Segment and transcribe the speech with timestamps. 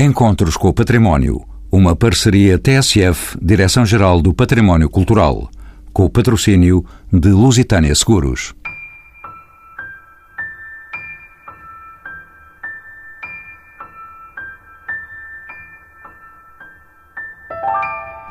[0.00, 1.44] Encontros com o Património.
[1.72, 5.50] Uma parceria TSF, Direção-Geral do Património Cultural.
[5.92, 8.54] Com o patrocínio de Lusitânia Seguros.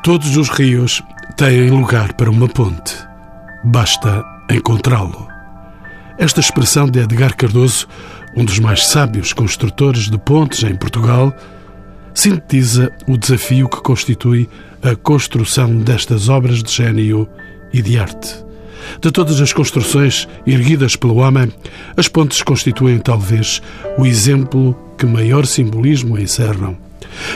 [0.02, 1.02] Todos os rios
[1.36, 2.96] têm lugar para uma ponte.
[3.62, 5.28] Basta encontrá-lo.
[6.16, 7.86] Esta expressão de Edgar Cardoso,
[8.34, 11.30] um dos mais sábios construtores de pontes em Portugal,
[12.18, 14.48] sintetiza o desafio que constitui
[14.82, 17.28] a construção destas obras de gênio
[17.72, 18.44] e de arte.
[19.00, 21.52] De todas as construções erguidas pelo homem,
[21.96, 23.62] as pontes constituem talvez
[23.96, 26.76] o exemplo que maior simbolismo encerram.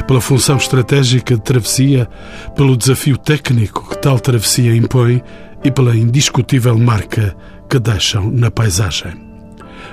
[0.09, 2.09] Pela função estratégica de travessia,
[2.57, 5.23] pelo desafio técnico que tal travessia impõe
[5.63, 7.37] e pela indiscutível marca
[7.71, 9.32] que deixam na paisagem.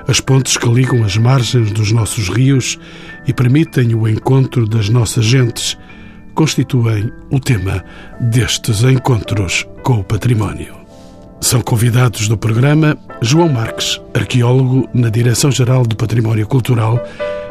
[0.09, 2.79] As pontes que ligam as margens dos nossos rios
[3.27, 5.77] e permitem o encontro das nossas gentes
[6.33, 7.85] constituem o tema
[8.19, 10.73] destes encontros com o património.
[11.39, 16.99] São convidados do programa João Marques, arqueólogo na Direção-Geral do Património Cultural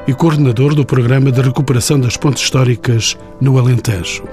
[0.09, 4.25] e coordenador do Programa de Recuperação das Pontes Históricas no Alentejo.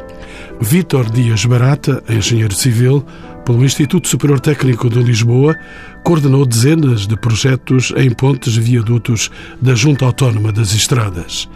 [0.62, 3.06] Vítor Dias Barata, engenheiro civil,
[3.46, 5.56] pelo Instituto Superior Técnico de Lisboa,
[6.04, 9.30] coordenou dezenas de projetos em pontes e viadutos
[9.62, 11.50] da Junta Autónoma das Estradas.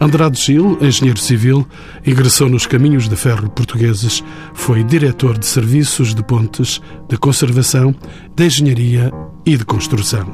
[0.00, 1.66] Andrade Gil, engenheiro civil,
[2.06, 4.22] ingressou nos caminhos de ferro portugueses,
[4.54, 7.94] foi diretor de serviços de pontes, de conservação,
[8.34, 9.10] de engenharia
[9.46, 10.26] e de construção.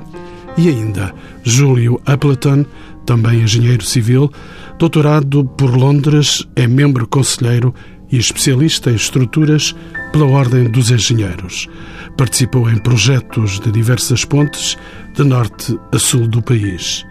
[0.56, 2.64] E ainda Júlio Appleton,
[3.06, 4.30] também engenheiro civil,
[4.78, 7.74] doutorado por Londres, é membro conselheiro
[8.10, 9.74] e especialista em estruturas
[10.12, 11.68] pela Ordem dos Engenheiros.
[12.16, 14.76] Participou em projetos de diversas pontes
[15.14, 17.04] de norte a sul do país.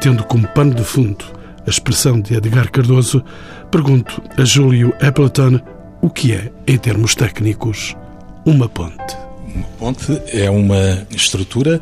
[0.00, 1.24] Tendo como pano de fundo
[1.66, 3.24] a expressão de Edgar Cardoso,
[3.70, 5.60] pergunto a Júlio Appleton
[6.00, 7.96] o que é, em termos técnicos,
[8.44, 9.16] uma ponte.
[9.54, 11.80] Uma ponte é uma estrutura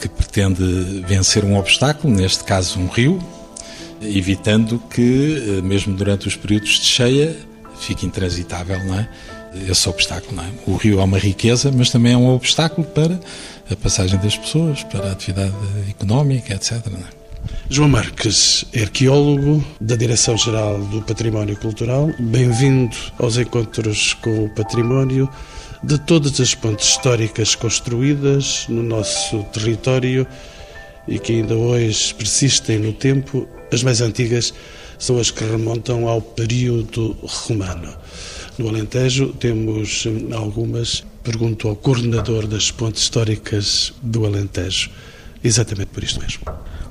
[0.00, 3.18] que pretende vencer um obstáculo, neste caso um rio,
[4.00, 7.36] evitando que, mesmo durante os períodos de cheia,
[7.80, 9.08] fique intransitável, não é?
[9.68, 10.50] Esse obstáculo, não é?
[10.66, 13.18] O rio é uma riqueza, mas também é um obstáculo para
[13.70, 15.54] a passagem das pessoas, para a atividade
[15.88, 16.72] económica, etc.
[16.72, 17.18] É?
[17.70, 25.28] João Marques, arqueólogo da Direção-Geral do Património Cultural, bem-vindo aos encontros com o património
[25.82, 30.26] de todas as pontes históricas construídas no nosso território
[31.06, 33.48] e que ainda hoje persistem no tempo.
[33.72, 34.52] As mais antigas
[34.98, 37.94] são as que remontam ao período romano.
[38.58, 40.04] No Alentejo temos
[40.34, 41.04] algumas.
[41.22, 44.90] Pergunto ao coordenador das pontes históricas do Alentejo,
[45.44, 46.40] exatamente por isto mesmo.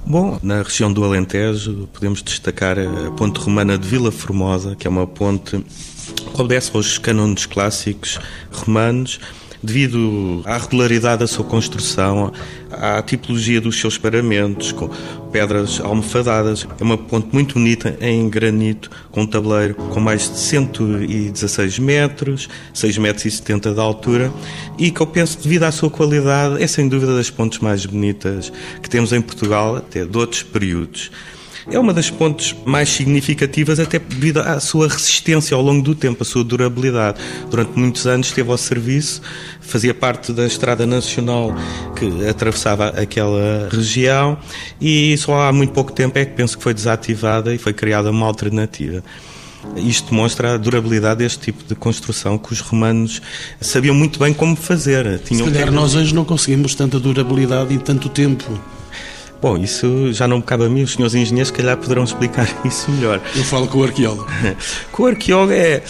[0.05, 4.89] Bom, na região do Alentejo podemos destacar a ponte romana de Vila Formosa, que é
[4.89, 8.19] uma ponte que obedece aos cânones clássicos
[8.51, 9.19] romanos,
[9.61, 12.31] devido à regularidade da sua construção,
[12.71, 14.89] à tipologia dos seus paramentos, com
[15.31, 16.67] pedras almofadadas.
[16.79, 22.49] É uma ponte muito bonita em granito, com um tabuleiro com mais de 116 metros,
[22.73, 24.31] 6 metros e 70 de altura,
[24.77, 28.51] e que eu penso, devido à sua qualidade, é sem dúvida das pontes mais bonitas
[28.81, 31.11] que temos em Portugal, até de outros períodos.
[31.69, 36.23] É uma das pontes mais significativas, até devido à sua resistência ao longo do tempo,
[36.23, 37.19] a sua durabilidade.
[37.49, 39.21] Durante muitos anos esteve ao serviço,
[39.59, 41.53] fazia parte da Estrada Nacional
[41.95, 44.37] que atravessava aquela região
[44.79, 48.09] e só há muito pouco tempo é que penso que foi desativada e foi criada
[48.11, 49.03] uma alternativa.
[49.75, 53.21] Isto mostra a durabilidade deste tipo de construção que os romanos
[53.59, 55.19] sabiam muito bem como fazer.
[55.19, 58.57] Tinham Se calhar nós hoje não conseguimos tanta durabilidade e tanto tempo.
[59.39, 62.47] Bom, isso já não me cabe a mim, os senhores engenheiros, se calhar, poderão explicar
[62.65, 63.21] isso melhor.
[63.35, 64.27] Eu falo com o arqueólogo.
[64.91, 65.83] com o arqueólogo é.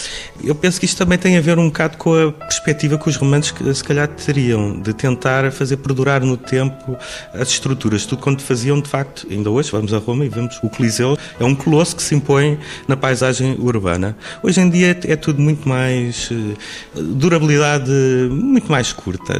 [0.43, 3.15] Eu penso que isto também tem a ver um bocado com a perspectiva que os
[3.15, 6.95] romanos, se calhar, teriam de tentar fazer perdurar no tempo
[7.33, 8.05] as estruturas.
[8.05, 11.43] Tudo quanto faziam, de facto, ainda hoje vamos a Roma e vemos o Coliseu, é
[11.43, 14.15] um colosso que se impõe na paisagem urbana.
[14.43, 16.29] Hoje em dia é tudo muito mais.
[16.31, 17.91] Eh, durabilidade
[18.29, 19.33] muito mais curta.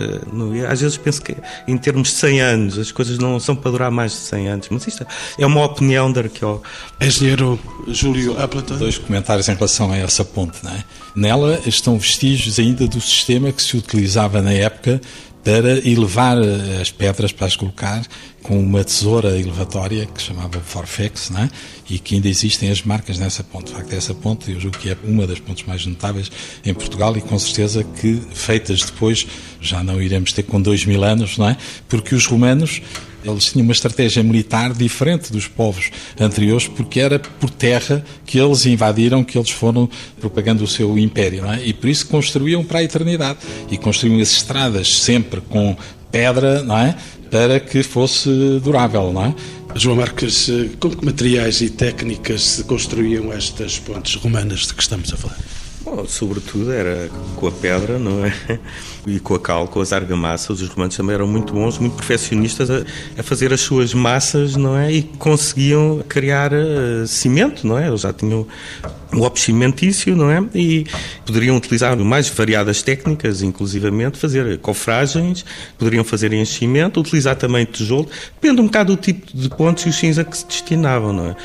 [0.69, 1.35] Às vezes penso que,
[1.67, 4.67] em termos de 100 anos, as coisas não são para durar mais de 100 anos,
[4.69, 5.05] mas isto
[5.38, 6.63] é uma opinião da arqueólogo.
[7.01, 8.77] Engenheiro Júlio Appleton.
[8.77, 10.59] Dois comentários em relação a essa ponte.
[10.63, 10.83] Não é?
[11.15, 15.01] Nela estão vestígios ainda do sistema que se utilizava na época
[15.44, 16.38] para elevar
[16.81, 18.05] as pedras para as colocar
[18.44, 21.49] com uma tesoura elevatória que se chamava Forfex, não é?
[21.89, 23.67] e que ainda existem as marcas nessa ponte.
[23.67, 26.29] De facto, essa ponte, eu julgo que é uma das pontes mais notáveis
[26.65, 29.25] em Portugal e com certeza que feitas depois
[29.61, 31.57] já não iremos ter com dois mil anos, não é?
[31.88, 32.81] Porque os romanos
[33.31, 38.65] Eles tinham uma estratégia militar diferente dos povos anteriores, porque era por terra que eles
[38.65, 39.89] invadiram, que eles foram
[40.19, 41.65] propagando o seu império, é?
[41.65, 43.39] E por isso construíam para a eternidade.
[43.69, 45.75] E construíam as estradas sempre com
[46.12, 46.95] pedra, não é?
[47.29, 48.29] Para que fosse
[48.63, 49.35] durável, não é?
[49.75, 50.50] João Marques,
[50.80, 55.38] com que materiais e técnicas se construíam estas pontes romanas de que estamos a falar?
[56.07, 58.59] Sobretudo era com a pedra, não é?
[59.05, 60.61] E com a cal, com as argamassas.
[60.61, 62.83] Os romanos também eram muito bons, muito perfeccionistas a,
[63.17, 64.91] a fazer as suas massas, não é?
[64.91, 67.87] E conseguiam criar uh, cimento, não é?
[67.87, 68.45] Eles já tinham
[69.13, 70.44] o ópio cimentício, não é?
[70.54, 70.86] E
[71.25, 75.45] poderiam utilizar mais variadas técnicas, inclusivamente fazer cofragens,
[75.77, 78.09] poderiam fazer enchimento, utilizar também tijolo,
[78.39, 81.27] depende um bocado do tipo de pontes e os fins a que se destinavam, não
[81.27, 81.36] é?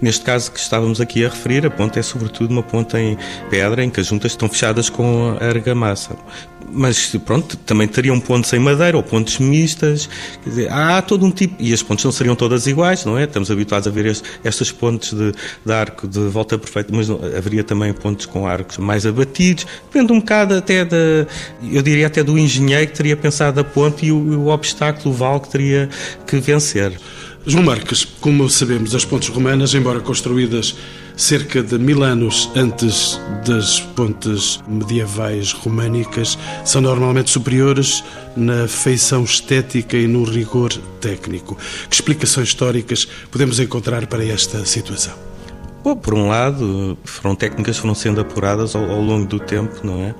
[0.00, 3.16] Neste caso que estávamos aqui a referir, a ponte é sobretudo uma ponte em
[3.48, 6.16] pedra, em que as juntas estão fechadas com argamassa.
[6.74, 10.08] Mas pronto, também teriam pontes em madeira ou pontes mistas.
[10.42, 11.54] Quer dizer, há todo um tipo.
[11.58, 13.24] E as pontes não seriam todas iguais, não é?
[13.24, 15.32] Estamos habituados a ver este, estas pontes de,
[15.64, 19.66] de, arco de volta perfeita, mas não, haveria também pontes com arcos mais abatidos.
[19.84, 20.96] Depende um bocado até da.
[21.62, 25.16] Eu diria até do engenheiro que teria pensado a ponte e o, o obstáculo, o
[25.16, 25.90] vale que teria
[26.26, 26.98] que vencer.
[27.44, 30.76] João Marques, como sabemos, as pontes romanas, embora construídas
[31.16, 38.04] cerca de mil anos antes das pontes medievais românicas, são normalmente superiores
[38.36, 41.58] na feição estética e no rigor técnico.
[41.88, 45.14] Que explicações históricas podemos encontrar para esta situação?
[45.82, 49.84] Bom, por um lado, foram técnicas que foram sendo apuradas ao, ao longo do tempo,
[49.84, 50.14] não é?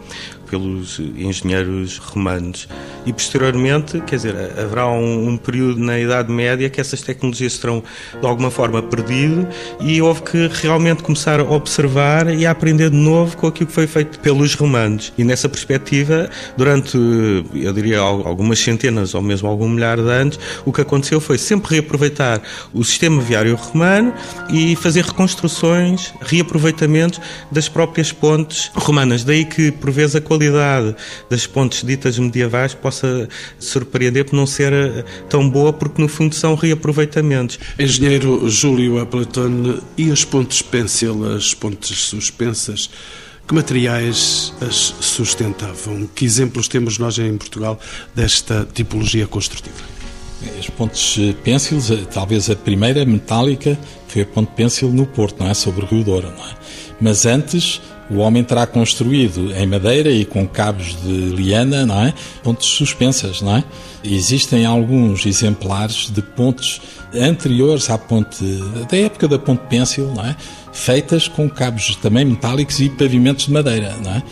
[0.52, 2.68] Pelos engenheiros romanos.
[3.06, 7.82] E posteriormente, quer dizer, haverá um, um, período na Idade Média que essas tecnologias serão
[8.20, 9.48] de alguma forma perdido
[9.80, 13.72] e houve que realmente começar a observar e a aprender de novo com aquilo que
[13.72, 15.10] foi feito pelos romanos.
[15.16, 16.98] E nessa perspectiva, durante,
[17.54, 21.76] eu diria, algumas centenas ou mesmo algum milhar de anos, o que aconteceu foi sempre
[21.76, 22.42] reaproveitar
[22.74, 24.12] o sistema viário romano
[24.50, 29.24] e fazer reconstruções, reaproveitamentos das próprias pontes romanas.
[29.24, 30.96] Daí que, por vezes, a qualidade qualidade
[31.30, 33.28] das pontes ditas medievais possa
[33.58, 37.58] surpreender por não ser eh, tão boa, porque no fundo são reaproveitamentos.
[37.78, 42.90] Engenheiro Júlio Aplatone, e as pontes pêncil, as pontes suspensas,
[43.46, 46.08] que materiais as sustentavam?
[46.14, 47.78] Que exemplos temos nós em Portugal
[48.14, 49.92] desta tipologia construtiva?
[50.58, 53.78] As pontes pênsiles, eh, talvez a primeira metálica
[54.08, 55.54] foi a ponte pêncil no Porto, não é?
[55.54, 56.54] Sobre o Rio Douro, não é?
[57.00, 57.80] Mas antes
[58.12, 62.14] o homem terá construído em madeira e com cabos de liana, não é?
[62.42, 63.64] Pontes suspensas, não é?
[64.04, 66.80] Existem alguns exemplares de pontes
[67.14, 68.44] anteriores à ponte,
[68.90, 70.36] da época da ponte pêncil, não é?
[70.72, 74.22] Feitas com cabos também metálicos e pavimentos de madeira, não é?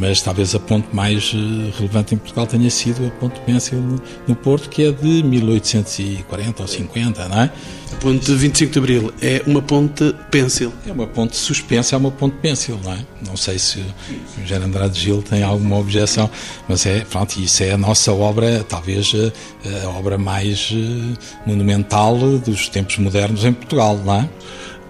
[0.00, 4.34] Mas talvez a ponte mais eh, relevante em Portugal tenha sido a ponte Pêncil no
[4.34, 7.52] Porto, que é de 1840 ou 50, não é?
[7.92, 10.72] A ponte 25 de Abril é uma ponte pêncil.
[10.86, 12.98] É uma ponte suspensa, é uma ponte pêncil, não é?
[13.26, 16.30] Não sei se o Eugênio Andrade Gil tem alguma objeção,
[16.66, 21.18] mas é, pronto, isso é a nossa obra, talvez a, eh, a obra mais eh,
[21.44, 24.28] monumental dos tempos modernos em Portugal, não é?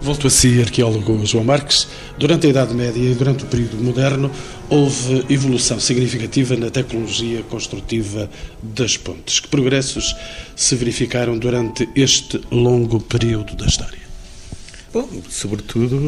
[0.02, 1.87] Volto a si, arqueólogo João Marques.
[2.17, 4.31] Durante a Idade Média e durante o período moderno,
[4.70, 8.31] houve evolução significativa na tecnologia construtiva
[8.62, 9.41] das pontes.
[9.41, 10.17] Que progressos
[10.56, 14.00] se verificaram durante este longo período da história?
[14.93, 16.00] Bom, sobretudo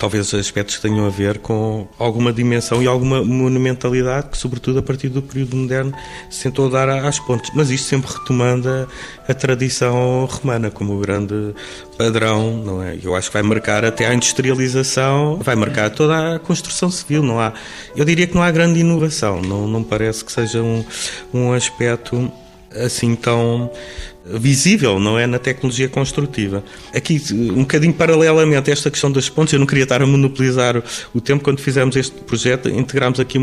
[0.00, 4.82] talvez aspectos que tenham a ver com alguma dimensão e alguma monumentalidade que, sobretudo a
[4.82, 5.92] partir do período moderno,
[6.30, 7.50] se tentou dar às pontes.
[7.54, 8.86] Mas isto sempre retomando a,
[9.30, 11.54] a tradição romana como o grande
[11.98, 12.98] padrão, não é?
[13.02, 17.22] Eu acho que vai marcar até a industrialização, vai marcar toda a construção civil.
[17.22, 17.52] Não há,
[17.94, 19.42] eu diria que não há grande inovação.
[19.42, 20.82] Não, não parece que seja um,
[21.34, 22.32] um aspecto
[22.74, 23.70] assim tão
[24.38, 25.26] visível, não é?
[25.26, 26.62] Na tecnologia construtiva.
[26.94, 30.82] Aqui, um bocadinho paralelamente a esta questão das pontes, eu não queria estar a monopolizar
[31.14, 33.38] o tempo quando fizemos este projeto, integramos aqui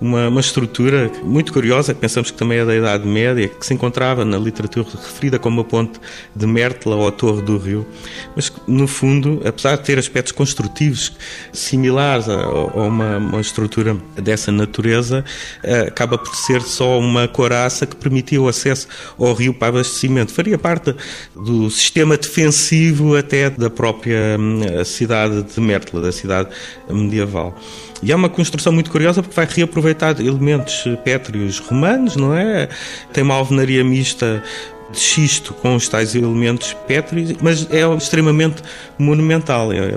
[0.00, 3.74] uma, uma estrutura muito curiosa, que pensamos que também é da Idade Média, que se
[3.74, 6.00] encontrava na literatura referida como a ponte
[6.34, 7.86] de Mértola ou a Torre do Rio,
[8.34, 11.12] mas que, no fundo, apesar de ter aspectos construtivos
[11.52, 15.24] similares a, a uma, uma, estrutura dessa natureza,
[15.62, 20.29] eh, acaba por ser só uma coraça que permitia o acesso ao rio para abastecimento
[20.30, 20.94] faria parte
[21.34, 26.48] do sistema defensivo até da própria hum, cidade de Mértola, da cidade
[26.88, 27.56] medieval.
[28.02, 32.68] E é uma construção muito curiosa porque vai reaproveitar elementos pétreos romanos, não é?
[33.12, 34.42] Tem uma alvenaria mista
[34.92, 38.62] de xisto com os tais elementos pétreos, mas é extremamente
[38.98, 39.72] monumental.
[39.72, 39.96] É,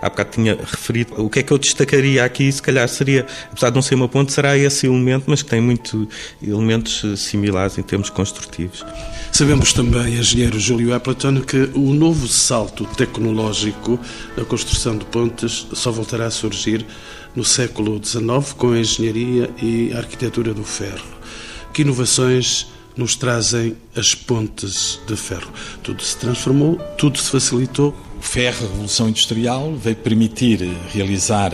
[0.00, 3.70] há bocado tinha referido o que é que eu destacaria aqui, se calhar seria, apesar
[3.70, 6.08] de não ser uma ponte, será esse elemento, mas que tem muitos
[6.42, 8.84] elementos eh, similares em termos construtivos.
[9.30, 13.98] Sabemos também, engenheiro Júlio Appleton, que o novo salto tecnológico
[14.36, 16.84] na construção de pontes só voltará a surgir
[17.34, 21.06] no século XIX com a engenharia e a arquitetura do ferro.
[21.72, 25.50] Que inovações nos trazem as pontes de ferro?
[25.82, 27.94] Tudo se transformou, tudo se facilitou.
[28.18, 30.60] O ferro, a Revolução Industrial, veio permitir
[30.92, 31.52] realizar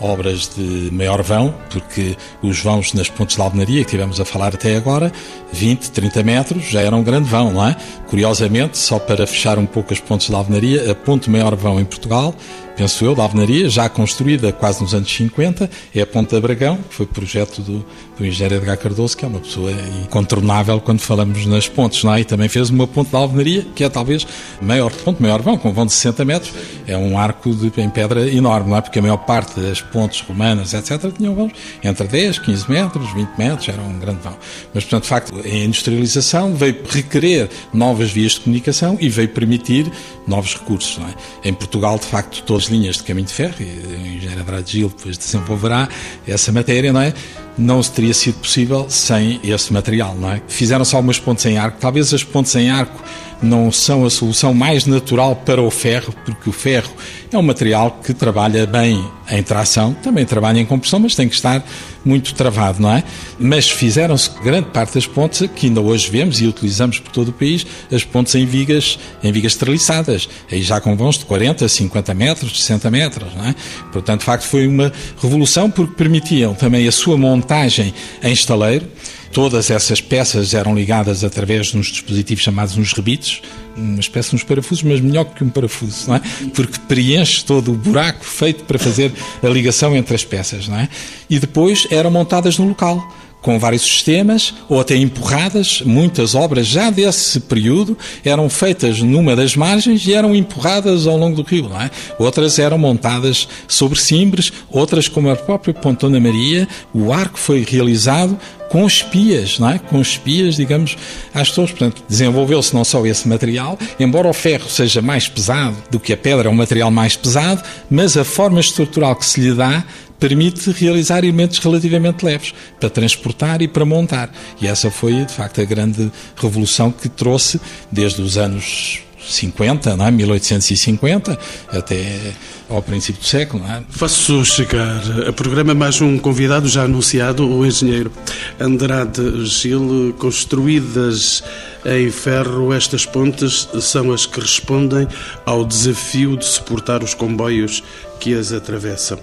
[0.00, 4.54] obras de maior vão, porque os vãos nas pontes de alvenaria que tivemos a falar
[4.54, 5.12] até agora,
[5.52, 7.76] 20, 30 metros, já era um grande vão, não é?
[8.08, 11.84] Curiosamente, só para fechar um pouco as pontes de alvenaria, a ponte maior vão em
[11.84, 12.34] Portugal
[12.78, 16.94] penso eu, da alvenaria, já construída quase nos anos 50, é a Ponta Bragão, que
[16.94, 17.84] foi projeto do,
[18.16, 19.72] do engenheiro Edgar Cardoso, que é uma pessoa
[20.04, 22.20] incontornável quando falamos nas pontes, não é?
[22.20, 24.24] E também fez uma ponte de alvenaria, que é talvez
[24.62, 26.52] maior ponte, maior vão, com vão de 60 metros,
[26.86, 28.80] é um arco de, em pedra enorme, não é?
[28.80, 31.50] Porque a maior parte das pontes romanas, etc., tinham vãos
[31.82, 34.36] entre 10, 15 metros, 20 metros, era um grande vão.
[34.72, 39.90] Mas, portanto, de facto, a industrialização veio requerer novas vias de comunicação e veio permitir
[40.28, 41.14] novos recursos, não é?
[41.48, 45.18] Em Portugal, de facto, todos linhas de caminho de ferro, o engenheiro Andrade Gil depois
[45.18, 45.88] desenvolverá
[46.26, 47.12] essa matéria, não é?
[47.56, 50.40] Não teria sido possível sem esse material, não é?
[50.48, 53.02] Fizeram-se algumas pontes em arco, talvez as pontes em arco
[53.42, 56.90] não são a solução mais natural para o ferro, porque o ferro
[57.30, 61.34] é um material que trabalha bem em tração, também trabalha em compressão, mas tem que
[61.34, 61.62] estar
[62.04, 63.04] muito travado, não é?
[63.38, 67.32] Mas fizeram-se grande parte das pontes que ainda hoje vemos e utilizamos por todo o
[67.32, 72.14] país, as pontes em vigas, em vigas treliçadas, aí já com vãos de 40, 50
[72.14, 73.54] metros, 60 metros, não é?
[73.92, 74.90] Portanto, de facto, foi uma
[75.20, 77.92] revolução porque permitiam também a sua montagem
[78.22, 78.86] em estaleiro,
[79.32, 83.42] Todas essas peças eram ligadas através de uns dispositivos chamados uns rebites,
[83.76, 86.22] uma espécie de uns parafusos, mas melhor que um parafuso, não é?
[86.54, 90.88] Porque preenche todo o buraco feito para fazer a ligação entre as peças, não é?
[91.28, 93.06] E depois eram montadas no local
[93.48, 95.80] com vários sistemas, ou até empurradas.
[95.80, 101.42] Muitas obras já desse período eram feitas numa das margens e eram empurradas ao longo
[101.42, 101.70] do rio.
[101.80, 101.90] É?
[102.18, 108.38] Outras eram montadas sobre cimbres, outras, como a própria Pontona Maria, o arco foi realizado
[108.68, 109.78] com espias, não é?
[109.78, 110.98] Com espias, digamos,
[111.34, 111.70] às pessoas.
[111.70, 116.18] Portanto, desenvolveu-se não só esse material, embora o ferro seja mais pesado do que a
[116.18, 119.84] pedra, é um material mais pesado, mas a forma estrutural que se lhe dá
[120.18, 124.30] permite realizar elementos relativamente leves para transportar e para montar.
[124.60, 127.60] E essa foi, de facto, a grande revolução que trouxe
[127.90, 130.10] desde os anos 50, não é?
[130.10, 132.32] 1850, até
[132.68, 133.64] ao princípio do século.
[133.66, 133.82] É?
[133.90, 138.10] Faço chegar a programa mais um convidado já anunciado, o engenheiro
[138.58, 141.42] Andrade Gil, construídas
[141.84, 145.06] em ferro, estas pontes são as que respondem
[145.44, 147.82] ao desafio de suportar os comboios
[148.20, 149.18] que as atravessam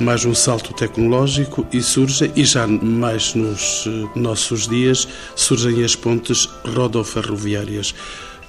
[0.00, 5.94] mais um salto tecnológico e surge, e já mais nos eh, nossos dias, surgem as
[5.94, 7.94] pontes rodoferroviárias.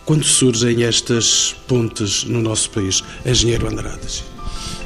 [0.05, 3.03] Quando surgem estas pontes no nosso país?
[3.25, 4.23] Engenheiro Andrade.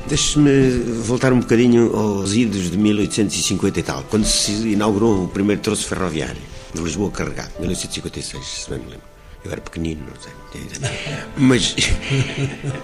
[0.08, 0.70] Deixe-me
[1.04, 5.88] voltar um bocadinho aos idos de 1850 e tal, quando se inaugurou o primeiro troço
[5.88, 6.42] ferroviário
[6.74, 9.15] de Lisboa carregado, 1856, se bem me lembro.
[9.46, 10.34] Eu era pequenino, não sei.
[11.38, 11.76] Mas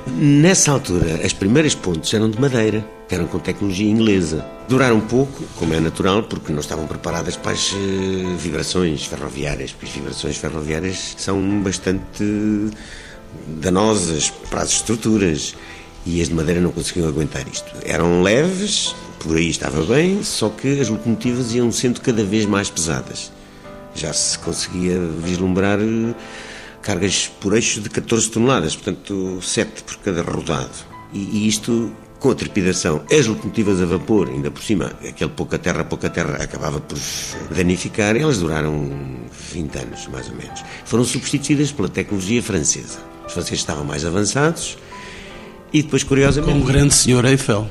[0.07, 4.45] nessa altura as primeiras pontes eram de madeira, eram com tecnologia inglesa.
[4.69, 9.87] Duraram pouco, como é natural, porque não estavam preparadas para as uh, vibrações ferroviárias, porque
[9.87, 12.69] as vibrações ferroviárias são bastante
[13.59, 15.55] danosas para as estruturas
[16.05, 17.71] e as de madeira não conseguiam aguentar isto.
[17.83, 22.69] Eram leves, por aí estava bem, só que as locomotivas iam sendo cada vez mais
[22.69, 23.31] pesadas.
[23.93, 26.15] Já se conseguia vislumbrar uh,
[26.81, 30.69] cargas por eixo de 14 toneladas, portanto 7 por cada rodado.
[31.13, 35.57] E, e isto com a trepidação, as locomotivas a vapor, ainda por cima, aquele pouca
[35.57, 36.97] terra, pouca terra, acabava por
[37.49, 38.91] danificar, elas duraram
[39.51, 40.63] 20 anos, mais ou menos.
[40.85, 42.99] Foram substituídas pela tecnologia francesa.
[43.25, 44.77] Os franceses estavam mais avançados
[45.73, 46.53] e depois, curiosamente...
[46.53, 47.67] Com o grande senhor Eiffel.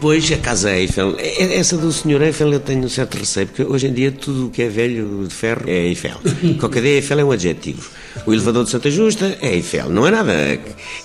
[0.00, 1.16] Pois, a Casa Eiffel.
[1.18, 2.22] Essa do Sr.
[2.22, 5.26] Eiffel eu tenho um certo receio, porque hoje em dia tudo o que é velho
[5.26, 6.16] de ferro é Eiffel.
[6.58, 7.88] Qualquer dia Eiffel é um adjetivo.
[8.26, 9.88] O elevador de Santa Justa é Eiffel.
[9.90, 10.32] Não é nada.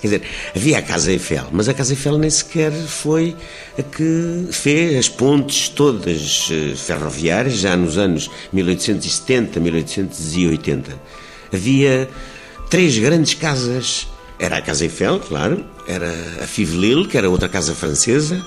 [0.01, 0.22] Quer dizer,
[0.56, 3.36] havia a Casa Eiffel, mas a Casa Eiffel nem sequer foi
[3.78, 11.00] a que fez as pontes todas eh, ferroviárias, já nos anos 1870, 1880.
[11.54, 12.10] Havia
[12.70, 14.08] três grandes casas
[14.41, 16.12] era a Casa Eiffel, claro, era
[16.43, 18.43] a Fivelil, que era outra casa francesa,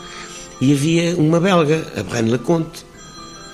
[0.61, 2.85] e havia uma belga, a Braine Leconte,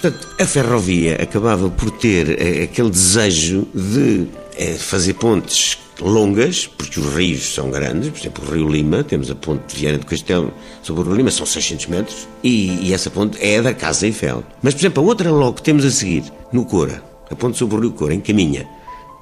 [0.00, 6.98] Portanto, a ferrovia acabava por ter eh, aquele desejo de eh, fazer pontes longas, porque
[6.98, 10.06] os rios são grandes, por exemplo, o Rio Lima, temos a ponte de Viana do
[10.06, 14.06] Castelo sobre o Rio Lima, são 600 metros, e, e, essa ponte é da Casa
[14.06, 14.42] Eiffel.
[14.62, 17.76] Mas, por exemplo, a outra logo que temos a seguir, no Cora, a ponte sobre
[17.76, 18.66] o Rio Cora, em Caminha,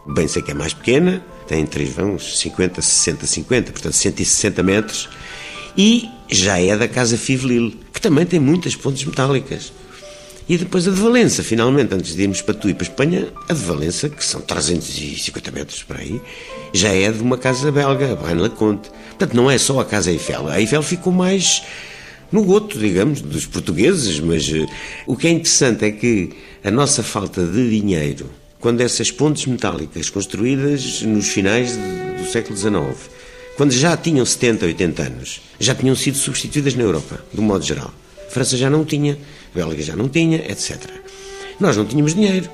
[0.06, 5.08] bem sei que é mais pequena, tem três vãos, 50, 60, 50, portanto 160 metros,
[5.76, 9.72] e já é da Casa Fivelil, que também tem muitas pontes metálicas.
[10.48, 13.52] E depois a de Valença, finalmente, antes de irmos para Tu e para Espanha, a
[13.52, 16.20] de Valença, que são 350 metros por aí,
[16.72, 18.88] já é de uma casa belga, a Braine-le-Comte.
[19.08, 20.48] Portanto, não é só a Casa Eiffel.
[20.48, 21.62] A Eiffel ficou mais
[22.32, 24.66] no goto, digamos, dos portugueses, mas uh,
[25.06, 26.30] o que é interessante é que
[26.64, 33.10] a nossa falta de dinheiro, quando essas pontes metálicas construídas nos finais do século XIX,
[33.56, 37.64] quando já tinham 70, 80 anos, já tinham sido substituídas na Europa, de um modo
[37.64, 37.92] geral.
[38.26, 39.18] A França já não tinha,
[39.54, 40.76] Bélgica já não tinha, etc.
[41.58, 42.48] Nós não tínhamos dinheiro.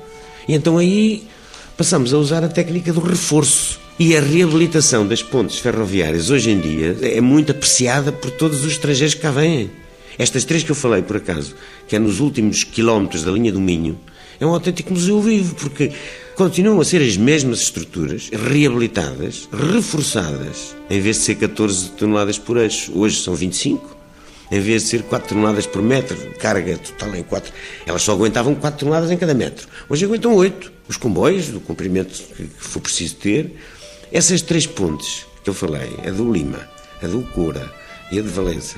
[0.47, 1.27] E então aí
[1.77, 3.79] passamos a usar a técnica do reforço.
[3.97, 8.73] E a reabilitação das pontes ferroviárias hoje em dia é muito apreciada por todos os
[8.73, 9.71] estrangeiros que cá vêm.
[10.17, 11.55] Estas três que eu falei, por acaso,
[11.87, 13.97] que é nos últimos quilómetros da linha do Minho,
[14.39, 15.91] é um autêntico museu vivo, porque
[16.35, 22.57] continuam a ser as mesmas estruturas, reabilitadas, reforçadas, em vez de ser 14 toneladas por
[22.57, 23.95] eixo, hoje são 25
[24.51, 27.51] em vez de ser 4 toneladas por metro, carga total em 4,
[27.85, 29.67] elas só aguentavam 4 toneladas em cada metro.
[29.89, 30.71] Hoje aguentam 8.
[30.87, 33.55] Os comboios, do comprimento que for preciso ter.
[34.11, 36.69] Essas três pontes que eu falei, a do Lima,
[37.01, 37.71] a do Cura
[38.11, 38.77] e a de Valença,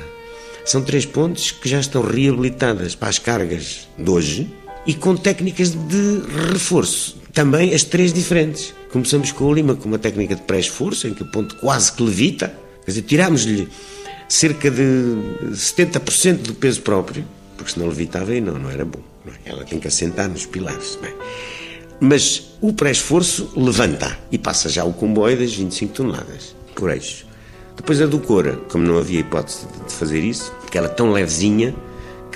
[0.65, 4.49] são três pontes que já estão reabilitadas para as cargas de hoje
[4.87, 7.17] e com técnicas de reforço.
[7.33, 8.73] Também as três diferentes.
[8.91, 12.01] Começamos com o Lima com uma técnica de pré-esforço, em que o ponto quase que
[12.01, 12.47] levita,
[12.83, 13.67] quer dizer, tiramos-lhe
[14.29, 15.17] cerca de
[15.51, 17.25] 70% do peso próprio,
[17.55, 19.01] porque senão levitava e não, não era bom.
[19.25, 19.37] Não é?
[19.45, 20.97] Ela tem que assentar nos pilares.
[21.01, 21.13] Bem.
[21.99, 27.27] Mas o pré-esforço levanta e passa já o comboio das 25 toneladas por eixo.
[27.75, 31.75] Depois a do Cora, como não havia hipótese de fazer isso, porque era tão levezinha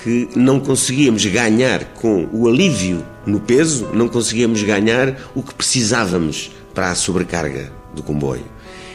[0.02, 6.50] que não conseguíamos ganhar com o alívio no peso, não conseguíamos ganhar o que precisávamos
[6.74, 8.44] para a sobrecarga do comboio.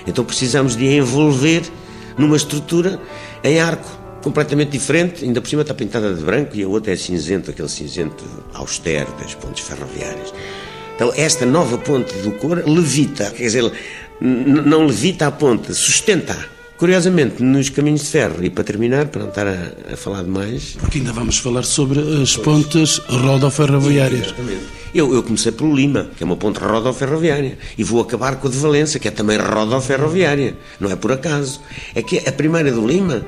[0.06, 1.64] Então precisamos de envolver
[2.18, 3.00] numa estrutura
[3.44, 3.90] em arco
[4.22, 7.70] completamente diferente, ainda por cima está pintada de branco e a outra é cinzento, aquele
[7.70, 10.34] cinzento austero das pontes ferroviárias.
[10.96, 13.72] Então, esta nova ponte do cor levita, quer dizer,
[14.20, 16.57] não levita a ponte, sustenta.
[16.78, 20.78] Curiosamente, nos caminhos de ferro, e para terminar, para não estar a, a falar demais.
[20.80, 24.28] Porque ainda vamos falar sobre as pontes rodoferroviárias.
[24.28, 24.66] Exatamente.
[24.94, 28.52] Eu, eu comecei pelo Lima, que é uma ponte rodoferroviária, e vou acabar com a
[28.52, 30.56] de Valença, que é também rodoferroviária.
[30.80, 31.60] Não é por acaso.
[31.96, 33.26] É que a primeira do Lima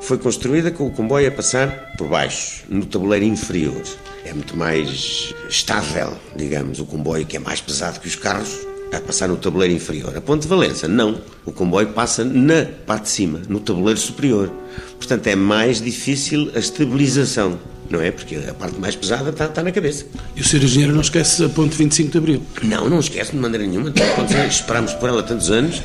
[0.00, 3.82] foi construída com o comboio a passar por baixo, no tabuleiro inferior.
[4.24, 9.00] É muito mais estável, digamos, o comboio que é mais pesado que os carros a
[9.00, 10.16] passar no tabuleiro inferior.
[10.16, 11.20] A ponte de Valença, não.
[11.46, 14.52] O comboio passa na parte de cima, no tabuleiro superior.
[14.98, 17.58] Portanto, é mais difícil a estabilização
[17.92, 18.10] não é?
[18.10, 20.06] Porque a parte mais pesada está, está na cabeça.
[20.34, 20.64] E o Sr.
[20.64, 22.42] Engenheiro não esquece a ponte 25 de Abril?
[22.62, 23.90] Não, não esquece de maneira nenhuma.
[23.90, 25.82] Então, esperámos por ela tantos anos,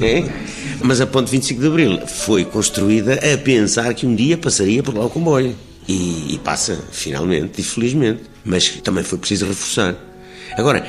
[0.00, 0.24] é?
[0.80, 4.94] mas a ponte 25 de Abril foi construída a pensar que um dia passaria por
[4.94, 5.56] lá o comboio.
[5.88, 8.22] E, e passa, finalmente e felizmente.
[8.44, 9.96] Mas também foi preciso reforçar.
[10.56, 10.86] Agora,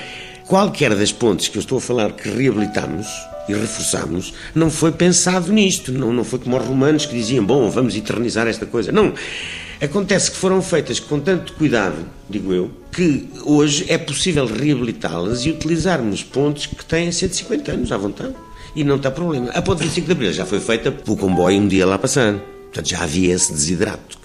[0.50, 3.08] qualquer das pontes que eu estou a falar que reabilitamos
[3.48, 5.92] e reforçamos, não foi pensado nisto.
[5.92, 8.92] Não, não foi como os romanos que diziam, bom, vamos eternizar esta coisa.
[8.92, 9.14] Não.
[9.80, 15.52] Acontece que foram feitas com tanto cuidado, digo eu, que hoje é possível reabilitá-las e
[15.52, 18.34] utilizarmos pontos que têm 150 anos à vontade.
[18.76, 19.52] E não está problema.
[19.52, 22.42] A ponte 25 de Abril já foi feita pelo comboio um dia lá passando.
[22.66, 24.19] Portanto, já havia esse desidrato.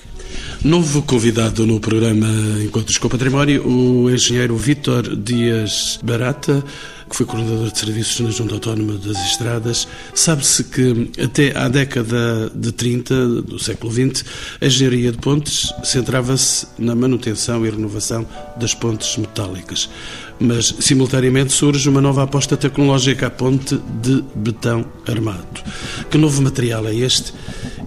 [0.64, 2.26] Novo convidado no programa
[2.64, 6.64] Encontros com o Património, o engenheiro Vítor Dias Barata,
[7.06, 9.86] que foi coordenador de serviços na Junta Autónoma das Estradas.
[10.14, 14.24] Sabe-se que até à década de 30 do século XX,
[14.58, 19.90] a engenharia de pontes centrava-se na manutenção e renovação das pontes metálicas.
[20.44, 25.62] Mas, simultaneamente, surge uma nova aposta tecnológica, a ponte de betão armado.
[26.10, 27.32] Que novo material é este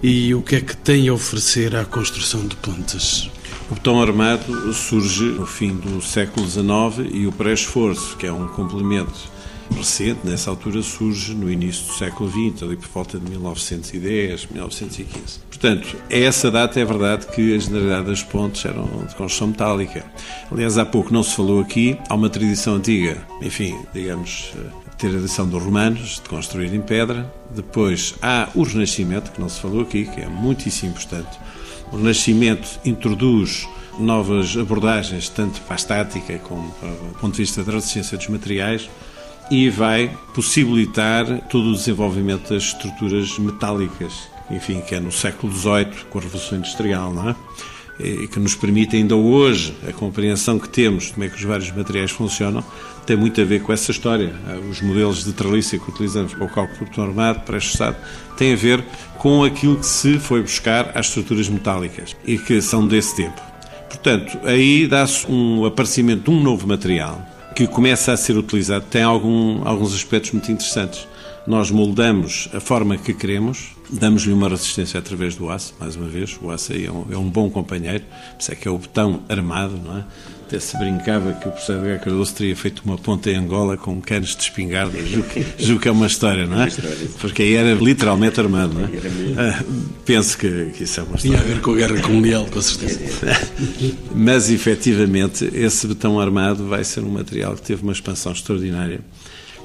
[0.02, 3.30] e o que é que tem a oferecer à construção de pontes?
[3.70, 8.48] O betão armado surge no fim do século XIX e o pré-esforço, que é um
[8.48, 9.37] complemento
[9.76, 15.40] recente, nessa altura surge no início do século XX, ali por volta de 1910, 1915.
[15.48, 20.04] Portanto, a essa data é verdade que a generalidade das pontes eram de construção metálica.
[20.50, 24.52] Aliás, há pouco não se falou aqui, há uma tradição antiga, enfim, digamos,
[24.86, 27.32] a tradição dos romanos de construir em pedra.
[27.54, 31.38] Depois há o Renascimento, que não se falou aqui, que é muitíssimo importante
[31.90, 33.66] O Renascimento introduz
[33.98, 38.28] novas abordagens, tanto para a estática como para o ponto de vista da resistência dos
[38.28, 38.88] materiais,
[39.50, 46.04] e vai possibilitar todo o desenvolvimento das estruturas metálicas, enfim, que é no século XVIII,
[46.10, 47.36] com a Revolução Industrial, não é?
[47.98, 51.42] E que nos permite ainda hoje a compreensão que temos de como é que os
[51.42, 52.62] vários materiais funcionam,
[53.04, 54.32] tem muito a ver com essa história.
[54.70, 57.96] Os modelos de treliça que utilizamos para o cálculo do armado, pré-estado,
[58.36, 58.84] têm a ver
[59.16, 63.40] com aquilo que se foi buscar às estruturas metálicas e que são desse tempo.
[63.88, 67.26] Portanto, aí dá-se um aparecimento de um novo material
[67.58, 68.84] que começa a ser utilizado.
[68.88, 71.08] Tem algum, alguns aspectos muito interessantes.
[71.44, 76.38] Nós moldamos a forma que queremos, damos-lhe uma resistência através do aço, mais uma vez.
[76.40, 79.24] O aço é um, é um bom companheiro, por isso é que é o botão
[79.28, 80.04] armado, não é?
[80.48, 84.00] Até se brincava que o professor Edgar Cardoso teria feito uma ponta em Angola com
[84.00, 84.96] canos de espingarda.
[85.58, 86.68] Julgo que é uma história, não é?
[87.20, 88.88] Porque aí era literalmente armado, não é?
[89.36, 89.62] Ah,
[90.06, 91.36] penso que, que, isso é uma história.
[91.36, 92.98] Tinha a ver com a guerra colonial, com certeza.
[94.14, 99.00] Mas, efetivamente, esse betão armado vai ser um material que teve uma expansão extraordinária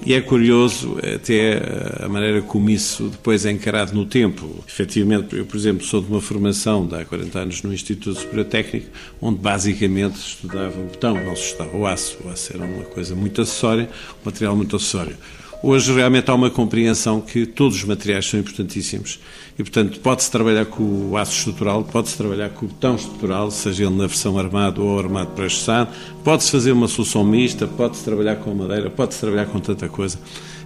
[0.05, 1.61] e é curioso até
[2.03, 4.63] a maneira como isso depois é encarado no tempo.
[4.67, 8.45] Efetivamente, eu, por exemplo, sou de uma formação de há 40 anos no Instituto Superior
[8.45, 8.87] Técnico,
[9.21, 12.17] onde basicamente estudava o botão, não se estudava o aço.
[12.23, 13.89] O aço era uma coisa muito acessória,
[14.21, 15.15] um material muito acessório.
[15.61, 19.19] Hoje realmente há uma compreensão que todos os materiais são importantíssimos
[19.57, 23.85] e, portanto, pode-se trabalhar com o aço estrutural, pode-se trabalhar com o betão estrutural, seja
[23.85, 25.89] ele na versão armado ou armado pré-estado,
[26.23, 30.17] pode-se fazer uma solução mista, pode-se trabalhar com madeira, pode-se trabalhar com tanta coisa.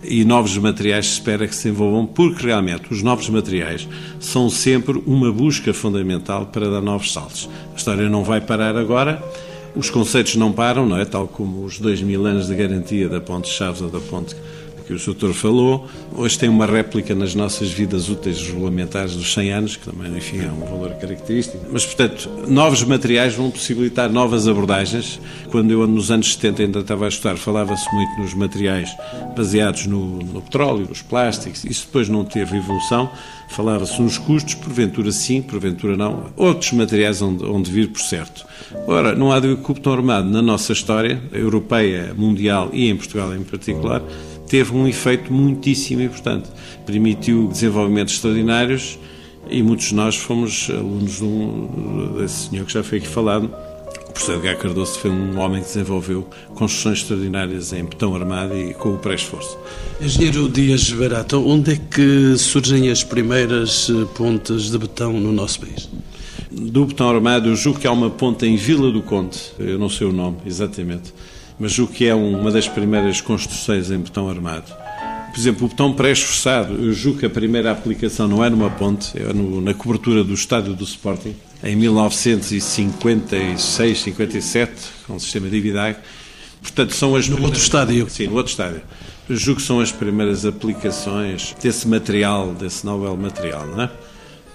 [0.03, 3.87] E novos materiais se espera que se desenvolvam, porque realmente os novos materiais
[4.19, 7.49] são sempre uma busca fundamental para dar novos saltos.
[7.73, 9.21] A história não vai parar agora,
[9.75, 11.03] os conceitos não param, não é?
[11.03, 14.35] Tal como os dois mil anos de garantia da Ponte Chaves ou da Ponte
[14.87, 15.87] que o doutor falou.
[16.15, 20.39] Hoje tem uma réplica nas nossas vidas úteis regulamentares dos 100 anos, que também, enfim,
[20.39, 21.65] é um valor característico.
[21.69, 25.19] Mas, portanto, novos materiais vão possibilitar novas abordagens.
[25.51, 28.89] Quando eu, nos anos 70, ainda estava a estudar, falava-se muito nos materiais
[29.35, 31.65] baseados no, no petróleo, nos plásticos.
[31.65, 33.11] Isso depois não teve evolução.
[33.49, 36.25] Falava-se nos custos, porventura sim, porventura não.
[36.35, 38.45] Outros materiais onde, vir, por certo.
[38.85, 43.33] Ora, não há de que o armado na nossa história, europeia, mundial e em Portugal
[43.33, 44.01] em particular,
[44.47, 46.49] teve um efeito muitíssimo importante.
[46.85, 48.97] Permitiu desenvolvimentos extraordinários
[49.49, 53.45] e muitos de nós fomos alunos de um, desse senhor que já foi aqui falado.
[54.09, 54.55] O professor H.
[54.55, 59.57] Cardoso foi um homem que desenvolveu construções extraordinárias em betão armado e com o pré-esforço.
[60.01, 65.59] Engenheiro Dias Barato, onde é que surgem as primeiras eh, pontas de betão no nosso
[65.59, 65.87] país?
[66.49, 69.89] Do betão armado, eu julgo que há uma ponta em Vila do Conde, eu não
[69.89, 71.13] sei o nome exatamente,
[71.59, 74.71] mas julgo que é uma das primeiras construções em betão armado.
[75.31, 79.17] Por exemplo, o betão pré-esforçado, eu julgo que a primeira aplicação não é numa ponte,
[79.17, 84.73] é no, na cobertura do estádio do Sporting, em 1956, 57,
[85.05, 85.97] com o sistema de Ividag.
[86.61, 87.45] Portanto, são as no primeiras...
[87.45, 88.09] outro estádio.
[88.09, 88.81] Sim, no outro estádio.
[89.29, 93.91] Eu julgo que são as primeiras aplicações desse material, desse novel material, não é?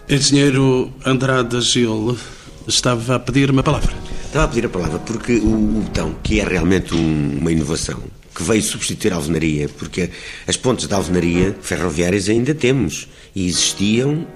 [0.08, 2.18] Engenheiro Andrade Gil
[2.66, 3.94] estava a pedir uma palavra.
[4.24, 8.02] Estava a pedir a palavra porque o, o botão, que é realmente um, uma inovação,
[8.34, 10.10] que veio substituir a alvenaria, porque
[10.46, 14.26] as pontes de alvenaria ferroviárias ainda temos e existiam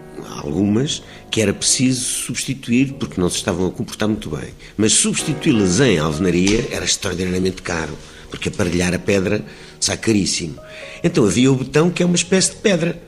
[0.42, 4.50] algumas que era preciso substituir porque não se estavam a comportar muito bem.
[4.76, 7.96] Mas substituí-las em alvenaria era extraordinariamente caro,
[8.30, 9.44] porque aparelhar a pedra
[9.80, 10.58] sai caríssimo.
[11.02, 13.00] Então havia o botão que é uma espécie de pedra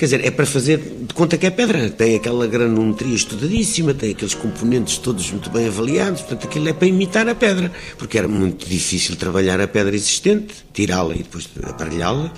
[0.00, 1.90] Quer dizer, é para fazer de conta que é pedra.
[1.90, 6.22] Tem aquela granometria estudadíssima, tem aqueles componentes todos muito bem avaliados.
[6.22, 7.70] Portanto, aquilo é para imitar a pedra.
[7.98, 12.32] Porque era muito difícil trabalhar a pedra existente, tirá-la e depois aparelhá-la.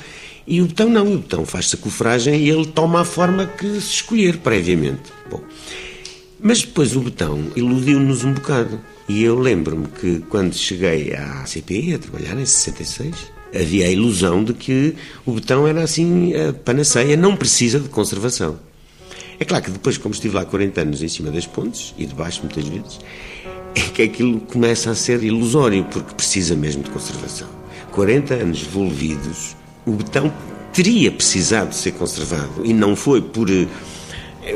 [0.45, 1.07] E o botão não.
[1.15, 5.13] O botão faz-se a cofragem e ele toma a forma que se escolher previamente.
[5.31, 5.41] Bom,
[6.41, 8.81] mas depois o botão iludiu-nos um bocado.
[9.09, 13.15] E eu lembro-me que quando cheguei à CPI, a trabalhar em 66,
[13.55, 14.95] havia a ilusão de que
[15.27, 18.59] o betão era assim a panaceia, não precisa de conservação.
[19.39, 22.43] É claro que depois, como estive lá 40 anos em cima das pontes, e debaixo
[22.43, 23.01] muitas vezes,
[23.75, 27.49] é que aquilo começa a ser ilusório, porque precisa mesmo de conservação.
[27.91, 30.33] 40 anos envolvidos, o betão
[30.73, 33.67] teria precisado de ser conservado, e não foi por, eh,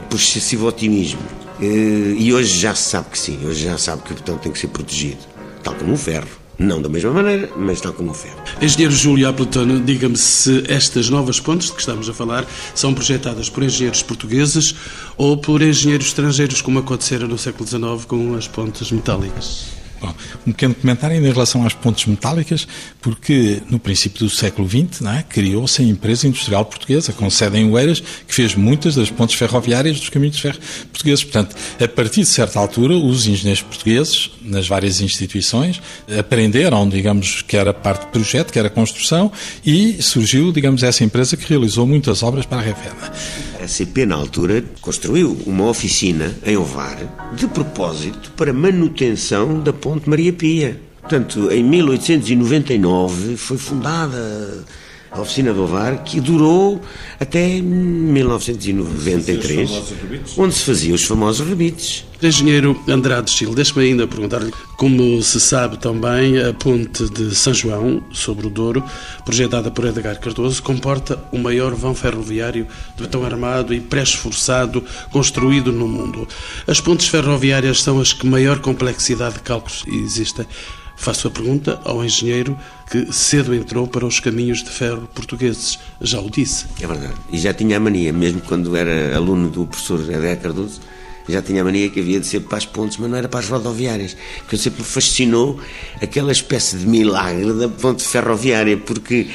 [0.08, 1.20] por excessivo otimismo.
[1.60, 4.38] Eh, e hoje já se sabe que sim, hoje já se sabe que o betão
[4.38, 5.18] tem que ser protegido,
[5.62, 6.45] tal como o ferro.
[6.58, 8.40] Não da mesma maneira, mas tal como o ferro.
[8.62, 13.50] Engenheiro Júlio Apletano, diga-me se estas novas pontes de que estamos a falar são projetadas
[13.50, 14.74] por engenheiros portugueses
[15.18, 19.75] ou por engenheiros estrangeiros, como acontecera no século XIX com as pontes metálicas.
[20.06, 20.14] Bom,
[20.46, 22.68] um pequeno comentário em relação às pontes metálicas,
[23.00, 27.68] porque no princípio do século XX é, criou-se a empresa industrial portuguesa, com sede em
[27.70, 30.58] Oeiras, que fez muitas das pontes ferroviárias dos caminhos de ferro
[30.92, 31.24] portugueses.
[31.24, 35.82] Portanto, a partir de certa altura, os engenheiros portugueses, nas várias instituições,
[36.16, 39.32] aprenderam, digamos, que era parte do projeto, que era construção,
[39.64, 43.12] e surgiu, digamos, essa empresa que realizou muitas obras para a Refena.
[43.66, 46.96] A CP, na altura, construiu uma oficina em Ovar,
[47.34, 50.80] de propósito para manutenção da Ponte Maria Pia.
[51.00, 54.64] Portanto, em 1899 foi fundada
[55.16, 56.80] a oficina do Ovar, que durou
[57.18, 59.70] até 1993,
[60.36, 62.04] onde se faziam os famosos rebites.
[62.22, 68.02] Engenheiro Andrade Chile, deixe-me ainda perguntar-lhe, como se sabe também, a ponte de São João,
[68.10, 68.82] sobre o Douro,
[69.24, 75.70] projetada por Edgar Cardoso, comporta o maior vão ferroviário de betão armado e pré-esforçado construído
[75.72, 76.26] no mundo.
[76.66, 80.46] As pontes ferroviárias são as que maior complexidade de cálculos existem.
[80.96, 82.58] Faço a pergunta ao engenheiro
[82.90, 85.78] que cedo entrou para os caminhos de ferro portugueses.
[86.00, 86.66] Já o disse.
[86.80, 87.14] É verdade.
[87.30, 90.80] E já tinha a mania, mesmo quando era aluno do professor Edgar Cardoso,
[91.28, 93.40] já tinha a mania que havia de ser para as pontes, mas não era para
[93.40, 94.16] as rodoviárias.
[94.48, 95.60] Que sempre fascinou
[96.00, 99.28] aquela espécie de milagre da ponte ferroviária, porque,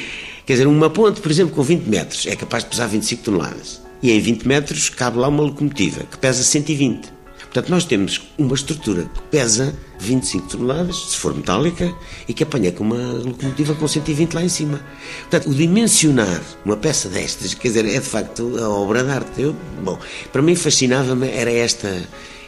[0.46, 3.80] quer dizer, uma ponte, por exemplo, com 20 metros, é capaz de pesar 25 toneladas.
[4.02, 7.11] E em 20 metros cabe lá uma locomotiva que pesa 120.
[7.52, 11.94] Portanto, nós temos uma estrutura que pesa 25 toneladas, se for metálica,
[12.26, 14.80] e que apanha com uma locomotiva com 120 lá em cima.
[15.20, 19.42] Portanto, o dimensionar uma peça destas, quer dizer, é de facto a obra de arte.
[19.42, 19.98] Eu, bom,
[20.32, 22.02] para mim fascinava-me era esta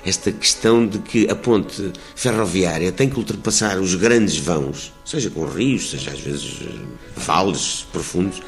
[0.06, 5.46] esta questão de que a ponte ferroviária tem que ultrapassar os grandes vãos, seja com
[5.46, 6.58] rios, seja às vezes
[7.16, 8.42] vales profundos,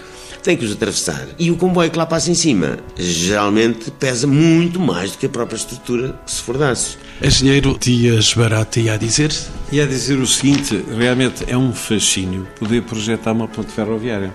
[0.46, 1.26] tem que os atravessar.
[1.40, 5.28] E o comboio que lá passa em cima geralmente pesa muito mais do que a
[5.28, 6.96] própria estrutura que se for daço.
[7.20, 9.32] Engenheiro Dias Barata ia dizer?
[9.72, 14.32] Ia dizer o seguinte: realmente é um fascínio poder projetar uma ponte ferroviária.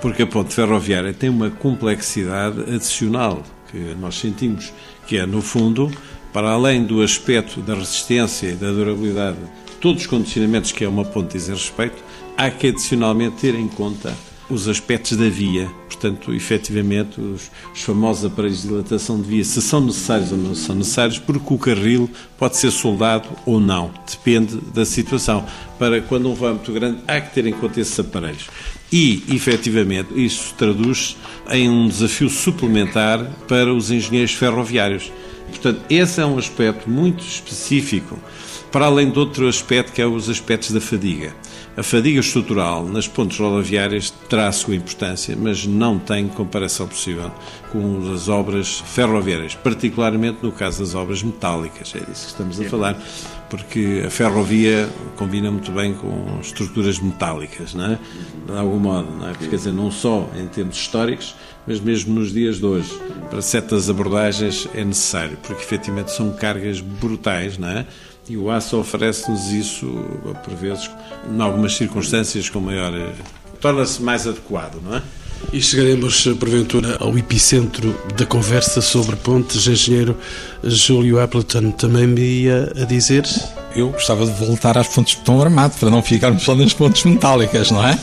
[0.00, 4.72] Porque a ponte ferroviária tem uma complexidade adicional que nós sentimos,
[5.06, 5.92] que é, no fundo,
[6.32, 9.36] para além do aspecto da resistência e da durabilidade,
[9.82, 12.02] todos os condicionamentos que é uma ponte dizer respeito,
[12.38, 14.16] há que adicionalmente ter em conta
[14.52, 15.70] os aspectos da via.
[15.86, 20.54] Portanto, efetivamente, os, os, famosos aparelhos de dilatação de via, se são necessários ou não
[20.54, 23.90] são necessários, porque o carril pode ser soldado ou não.
[24.10, 25.44] Depende da situação.
[25.78, 28.48] Para quando um vão é muito grande, há que ter em conta esses aparelhos.
[28.92, 31.16] E, efetivamente, isso traduz
[31.50, 35.10] em um desafio suplementar para os engenheiros ferroviários.
[35.48, 38.18] Portanto, esse é um aspecto muito específico,
[38.70, 41.34] para além de outro aspecto que é os aspectos da fadiga.
[41.74, 47.32] A fadiga estrutural nas pontes rodoviárias terá a sua importância, mas não tem comparação possível
[47.70, 51.94] com as obras ferroviárias, particularmente no caso das obras metálicas.
[51.94, 53.02] É disso que estamos a falar,
[53.48, 57.98] porque a ferrovia combina muito bem com estruturas metálicas, não é?
[58.46, 59.10] de algum modo.
[59.10, 59.32] Não é?
[59.32, 61.34] Quer dizer, não só em termos históricos,
[61.66, 62.92] mas mesmo nos dias de hoje,
[63.30, 67.86] para certas abordagens é necessário, porque efetivamente são cargas brutais, não é?
[68.32, 69.86] E o aço oferece-nos isso,
[70.42, 70.90] por vezes,
[71.30, 72.90] em algumas circunstâncias, com maior.
[72.96, 73.12] Eh,
[73.60, 75.02] torna-se mais adequado, não é?
[75.52, 79.66] E chegaremos, porventura, ao epicentro da conversa sobre pontes.
[79.66, 80.16] Engenheiro
[80.64, 83.28] Júlio Appleton também me ia a dizer.
[83.76, 87.04] Eu gostava de voltar às pontes de betão armado, para não ficarmos só nas pontes
[87.04, 87.98] metálicas, não é?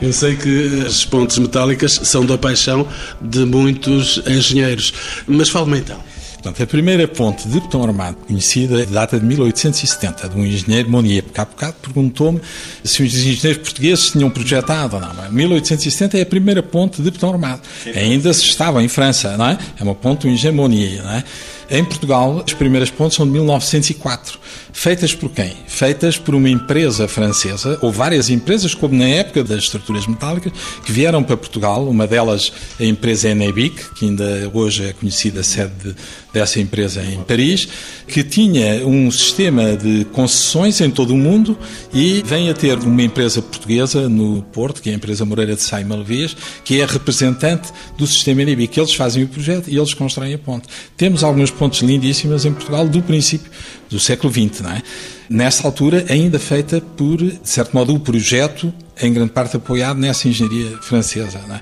[0.00, 2.88] Eu sei que as pontes metálicas são da paixão
[3.20, 4.94] de muitos engenheiros.
[5.26, 6.15] Mas fale-me então.
[6.46, 10.88] Portanto, a primeira ponte de betão armado conhecida data de 1870, de um engenheiro
[11.36, 12.40] há bocado perguntou-me
[12.84, 15.32] se os engenheiros portugueses tinham projetado ou não.
[15.32, 17.62] 1870 é a primeira ponte de betão armado.
[17.96, 19.58] Ainda se estava em França, não é?
[19.78, 21.24] É uma ponte do engenheiro Monnier, não é?
[21.68, 24.38] Em Portugal, as primeiras pontes são de 1904.
[24.72, 25.52] Feitas por quem?
[25.66, 30.52] Feitas por uma empresa francesa, ou várias empresas, como na época das estruturas metálicas,
[30.84, 31.88] que vieram para Portugal.
[31.88, 35.96] Uma delas, a empresa Enebic, que ainda hoje é conhecida sede
[36.32, 37.66] dessa empresa em Paris,
[38.06, 41.58] que tinha um sistema de concessões em todo o mundo
[41.92, 45.62] e vem a ter uma empresa portuguesa no Porto, que é a empresa Moreira de
[45.62, 48.78] Sá e Malvias, que é representante do sistema Enebic.
[48.78, 50.68] Eles fazem o projeto e eles constroem a ponte.
[50.96, 53.50] Temos algumas pontes lindíssimas em Portugal do princípio
[53.88, 54.82] do século XX, não é?
[55.28, 60.28] Nessa altura, ainda feita por, de certo modo, o projeto, em grande parte apoiado nessa
[60.28, 61.60] engenharia francesa, não é?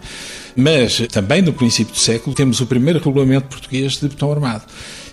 [0.56, 4.64] Mas também no princípio do século temos o primeiro regulamento português de betão armado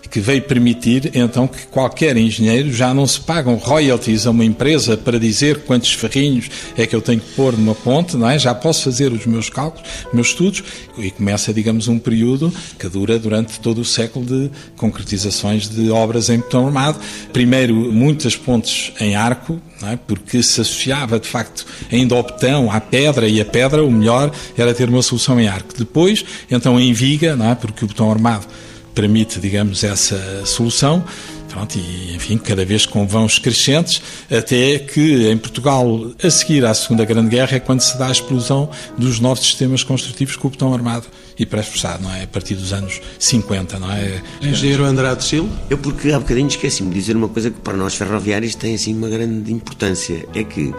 [0.09, 4.97] que veio permitir então que qualquer engenheiro já não se pagam royalties a uma empresa
[4.97, 8.37] para dizer quantos ferrinhos é que eu tenho que pôr numa ponte, não é?
[8.37, 10.63] Já posso fazer os meus cálculos, meus estudos
[10.97, 16.29] e começa, digamos, um período que dura durante todo o século de concretizações de obras
[16.29, 16.99] em betão armado.
[17.31, 19.95] Primeiro, muitas pontes em arco, é?
[19.95, 24.31] porque se associava de facto ainda ao betão, à pedra, e a pedra, o melhor
[24.57, 25.73] era ter uma solução em arco.
[25.77, 27.55] Depois, então em viga, é?
[27.55, 28.45] porque o betão armado
[28.93, 31.03] permite, digamos, essa solução.
[31.49, 34.01] Pronto, e enfim, cada vez com vãos crescentes,
[34.31, 38.11] até que em Portugal, a seguir à Segunda Grande Guerra, é quando se dá a
[38.11, 42.23] explosão dos novos sistemas construtivos com o botão armado e pré-expressado, não é?
[42.23, 44.21] A partir dos anos 50, não é?
[44.41, 45.51] Engenheiro Andrade Silva?
[45.69, 48.95] Eu, porque há bocadinho esqueci-me de dizer uma coisa que para nós ferroviários tem assim
[48.95, 50.73] uma grande importância: é que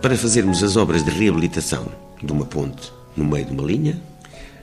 [0.00, 1.88] para fazermos as obras de reabilitação
[2.22, 4.00] de uma ponte no meio de uma linha,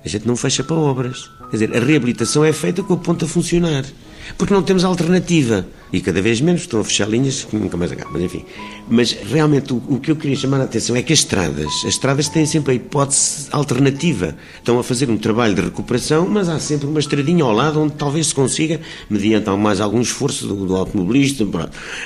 [0.06, 1.30] a gente não fecha para obras.
[1.54, 3.86] Quer dizer, a reabilitação é feita com a ponta a funcionar.
[4.40, 5.68] Porque não temos alternativa.
[5.92, 8.14] E cada vez menos estão a fechar linhas que nunca mais acabam.
[8.14, 8.44] Mas, enfim.
[8.90, 11.90] Mas realmente o, o, que eu queria chamar a atenção é que as estradas, as
[11.90, 14.36] estradas têm sempre a hipótese alternativa.
[14.58, 17.94] Estão a fazer um trabalho de recuperação, mas há sempre uma estradinha ao lado onde
[17.94, 21.46] talvez se consiga, mediante mais algum esforço do, do automobilista.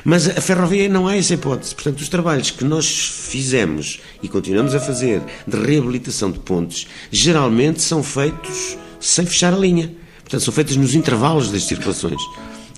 [0.03, 1.73] Mas a ferrovia não há essa hipótese.
[1.73, 2.85] Portanto, os trabalhos que nós
[3.29, 9.57] fizemos e continuamos a fazer de reabilitação de pontes, geralmente são feitos sem fechar a
[9.57, 9.91] linha.
[10.21, 12.21] Portanto, são feitas nos intervalos das circulações.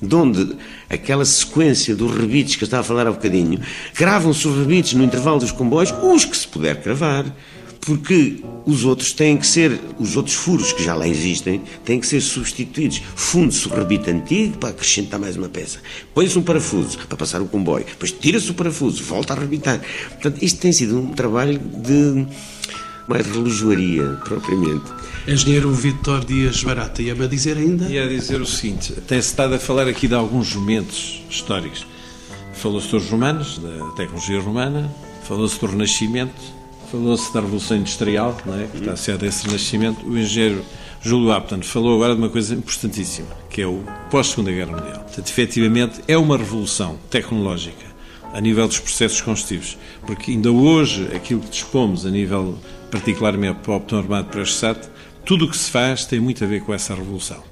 [0.02, 0.56] De onde
[0.90, 3.60] aquela sequência dos rebites que eu estava a falar há bocadinho,
[3.94, 7.26] cravam-se os rebites no intervalo dos comboios, os que se puder cravar,
[7.82, 12.08] porque os outros têm que ser, os outros furos que já lá existem, têm que
[12.08, 13.02] ser substituídos.
[13.16, 15.80] Funde-se o rebite antigo para acrescentar mais uma peça.
[16.14, 17.86] Põe-se um parafuso para passar o comboio.
[17.86, 19.82] Depois tira-se o parafuso, volta a rebitar.
[20.10, 22.28] Portanto, isto tem sido um trabalho de
[23.10, 24.86] mais relojoaria, propriamente.
[25.28, 27.90] Engenheiro Vitor Dias Barata, ia-me a dizer ainda?
[27.90, 31.88] Ia dizer o seguinte, tem-se estado a falar aqui de alguns momentos históricos.
[32.54, 34.90] Falou-se dos romanos, da tecnologia romana,
[35.24, 36.40] falou-se do Renascimento,
[36.92, 38.68] falou-se da Revolução Industrial, não é?
[38.68, 40.06] que está associada a esse Renascimento.
[40.06, 40.64] O engenheiro
[41.02, 45.00] Júlio Apton falou agora de uma coisa importantíssima, que é o pós-Segunda Guerra Mundial.
[45.00, 47.90] Portanto, efetivamente, é uma revolução tecnológica
[48.32, 52.56] a nível dos processos construtivos, porque ainda hoje aquilo que dispomos a nível
[52.90, 54.44] particularmente para o armado para
[55.26, 57.44] tudo o que se faz tem muito a ver com essa revolução.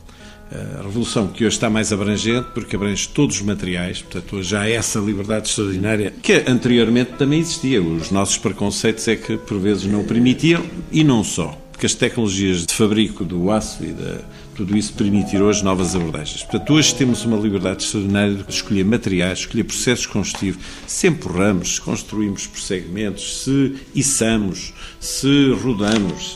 [0.51, 4.69] A revolução que hoje está mais abrangente, porque abrange todos os materiais, portanto, hoje há
[4.69, 7.81] essa liberdade extraordinária que anteriormente também existia.
[7.81, 12.65] Os nossos preconceitos é que por vezes não permitiam, e não só, porque as tecnologias
[12.65, 14.21] de fabrico do aço e da
[14.57, 16.41] tudo isso permitir hoje novas abordagens.
[16.41, 21.81] Portanto, hoje temos uma liberdade extraordinária de escolher materiais, escolher processos construtivos, se empurramos, se
[21.81, 26.35] construímos por segmentos, se içamos, se rodamos.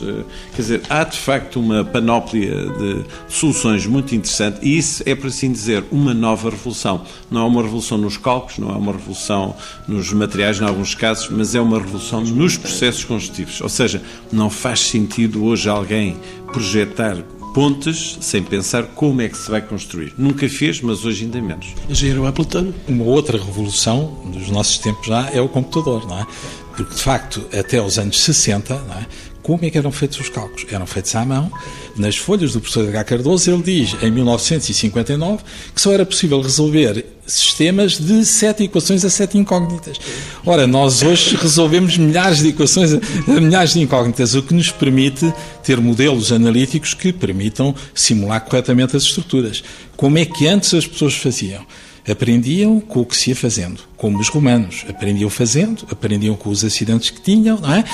[0.54, 5.26] Quer dizer, há de facto uma panóplia de soluções muito interessante e isso é, por
[5.26, 7.04] assim dizer, uma nova revolução.
[7.28, 9.56] Não é uma revolução nos cálculos, não é uma revolução
[9.88, 13.60] nos materiais, em alguns casos, mas é uma revolução nos processos construtivos.
[13.60, 16.16] Ou seja, não faz sentido hoje alguém
[16.52, 17.16] projetar
[17.52, 20.14] pontes sem pensar como é que se vai construir.
[20.16, 21.68] Nunca fez, mas hoje ainda menos.
[21.88, 22.72] Engenheiro Appleton.
[22.88, 26.26] Uma outra revolução dos nossos tempos já é o computador, não é?
[26.74, 29.06] Porque, de facto, até os anos 60, não é?
[29.42, 30.64] como é que eram feitos os cálculos?
[30.70, 31.50] Eram feitos à mão.
[31.96, 33.04] Nas folhas do professor H.
[33.04, 35.42] Cardoso, ele diz, em 1959,
[35.74, 39.98] que só era possível resolver sistemas de sete equações a sete incógnitas.
[40.44, 45.32] Ora, nós hoje resolvemos milhares de equações a milhares de incógnitas, o que nos permite
[45.62, 49.62] ter modelos analíticos que permitam simular corretamente as estruturas.
[49.96, 51.64] Como é que antes as pessoas faziam?
[52.08, 54.84] Aprendiam com o que se ia fazendo, como os romanos.
[54.88, 57.84] Aprendiam fazendo, aprendiam com os acidentes que tinham, não é?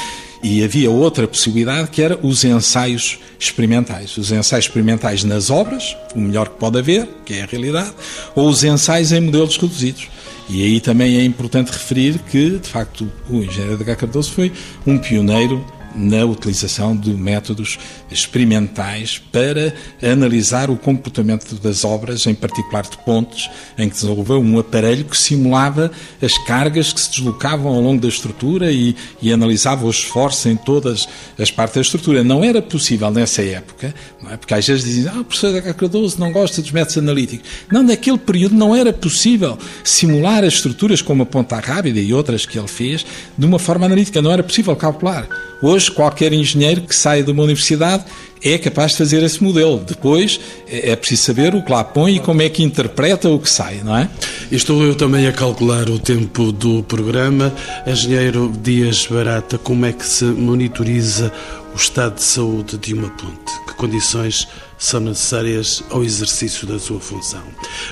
[0.42, 4.16] E havia outra possibilidade que era os ensaios experimentais.
[4.16, 7.92] Os ensaios experimentais nas obras, o melhor que pode haver, que é a realidade,
[8.34, 10.08] ou os ensaios em modelos reduzidos.
[10.48, 14.52] E aí também é importante referir que, de facto, o engenheiro Edgar Cardoso foi
[14.86, 17.78] um pioneiro na utilização de métodos
[18.10, 24.58] experimentais para analisar o comportamento das obras, em particular de pontes, em que desenvolveu um
[24.58, 25.90] aparelho que simulava
[26.22, 30.56] as cargas que se deslocavam ao longo da estrutura e, e analisava o esforço em
[30.56, 32.24] todas as partes da estrutura.
[32.24, 33.94] Não era possível nessa época,
[34.30, 34.36] é?
[34.36, 37.48] porque às vezes dizem, ah, o professor Cardoso não gosta dos métodos analíticos.
[37.70, 42.46] Não, naquele período não era possível simular as estruturas como a Ponta Rábida e outras
[42.46, 43.04] que ele fez
[43.36, 45.47] de uma forma analítica, não era possível calcular.
[45.60, 48.04] Hoje, qualquer engenheiro que saia de uma universidade
[48.42, 49.78] é capaz de fazer esse modelo.
[49.78, 53.38] Depois, é, é preciso saber o que lá põe e como é que interpreta o
[53.38, 54.08] que sai, não é?
[54.52, 57.52] Estou eu também a calcular o tempo do programa.
[57.86, 61.32] Engenheiro Dias Barata, como é que se monitoriza
[61.74, 63.52] o estado de saúde de uma ponte?
[63.66, 64.46] Que condições
[64.78, 67.42] são necessárias ao exercício da sua função?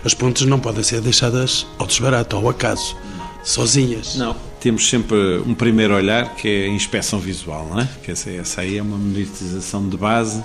[0.04, 2.96] As pontes não podem ser deixadas ao desbarato, ao acaso,
[3.42, 4.14] sozinhas.
[4.14, 4.36] Não.
[4.66, 7.88] Temos sempre um primeiro olhar que é a inspeção visual, não é?
[8.02, 10.42] Que essa, essa aí é uma monitorização de base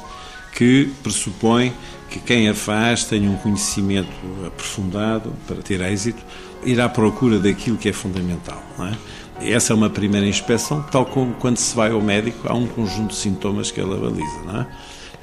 [0.54, 1.74] que pressupõe
[2.08, 4.12] que quem a faz tenha um conhecimento
[4.46, 6.22] aprofundado para ter êxito,
[6.64, 8.64] ir à procura daquilo que é fundamental.
[9.40, 9.54] É?
[9.54, 13.10] Essa é uma primeira inspeção, tal como quando se vai ao médico, há um conjunto
[13.10, 14.68] de sintomas que ele avaliza.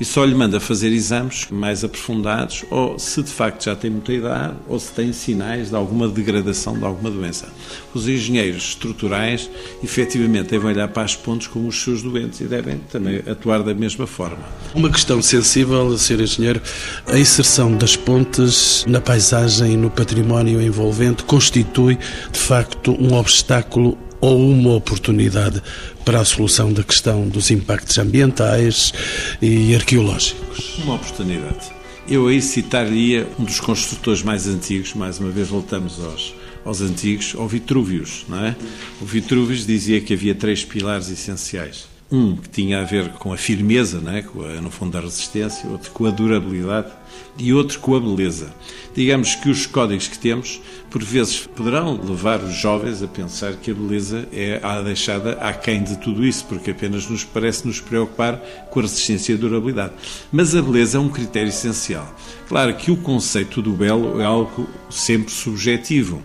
[0.00, 4.12] E só lhe manda fazer exames mais aprofundados ou se de facto já tem muita
[4.12, 7.48] idade ou se tem sinais de alguma degradação de alguma doença.
[7.92, 9.50] Os engenheiros estruturais
[9.82, 13.74] efetivamente devem olhar para as pontes como os seus doentes e devem também atuar da
[13.74, 14.38] mesma forma.
[14.74, 16.20] Uma questão sensível, Sr.
[16.20, 16.62] Engenheiro,
[17.06, 21.98] a inserção das pontes na paisagem e no património envolvente constitui
[22.30, 25.62] de facto um obstáculo ou uma oportunidade
[26.04, 28.92] para a solução da questão dos impactos ambientais
[29.40, 30.78] e arqueológicos?
[30.78, 31.70] Uma oportunidade.
[32.08, 37.34] Eu aí citaria um dos construtores mais antigos, mais uma vez voltamos aos, aos antigos,
[37.36, 38.56] ao Vitrúvios, não é?
[39.00, 41.97] O Vitrúvios dizia que havia três pilares essenciais.
[42.10, 44.22] Um que tinha a ver com a firmeza, não é?
[44.22, 46.90] Com a, no fundo da resistência, outro com a durabilidade
[47.38, 48.52] e outro com a beleza.
[48.94, 53.70] Digamos que os códigos que temos, por vezes, poderão levar os jovens a pensar que
[53.70, 58.38] a beleza é a deixada aquém de tudo isso, porque apenas nos parece nos preocupar
[58.70, 59.92] com a resistência e a durabilidade.
[60.32, 62.10] Mas a beleza é um critério essencial.
[62.48, 66.22] Claro que o conceito do belo é algo sempre subjetivo.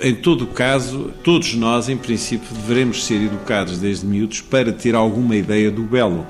[0.00, 4.94] Em todo o caso, todos nós, em princípio, devemos ser educados desde miúdos para ter
[4.94, 6.26] alguma ideia do belo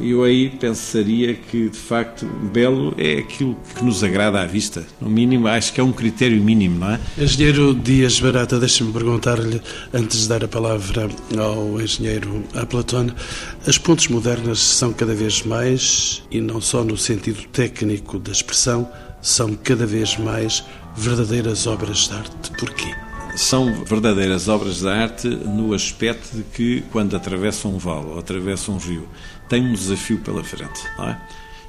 [0.00, 4.84] eu aí pensaria que, de facto, belo é aquilo que nos agrada à vista.
[5.00, 7.00] No mínimo, acho que é um critério mínimo, não é?
[7.18, 9.60] Engenheiro Dias Barata, deixe-me perguntar-lhe,
[9.92, 11.08] antes de dar a palavra
[11.38, 13.12] ao engenheiro Aplatone,
[13.66, 18.88] as pontes modernas são cada vez mais, e não só no sentido técnico da expressão,
[19.22, 20.64] são cada vez mais
[20.96, 22.50] verdadeiras obras de arte.
[22.58, 22.94] Porquê?
[23.36, 28.74] são verdadeiras obras de arte no aspecto de que, quando atravessam um vale ou atravessam
[28.74, 29.08] um rio,
[29.48, 31.20] tem um desafio pela frente, não é?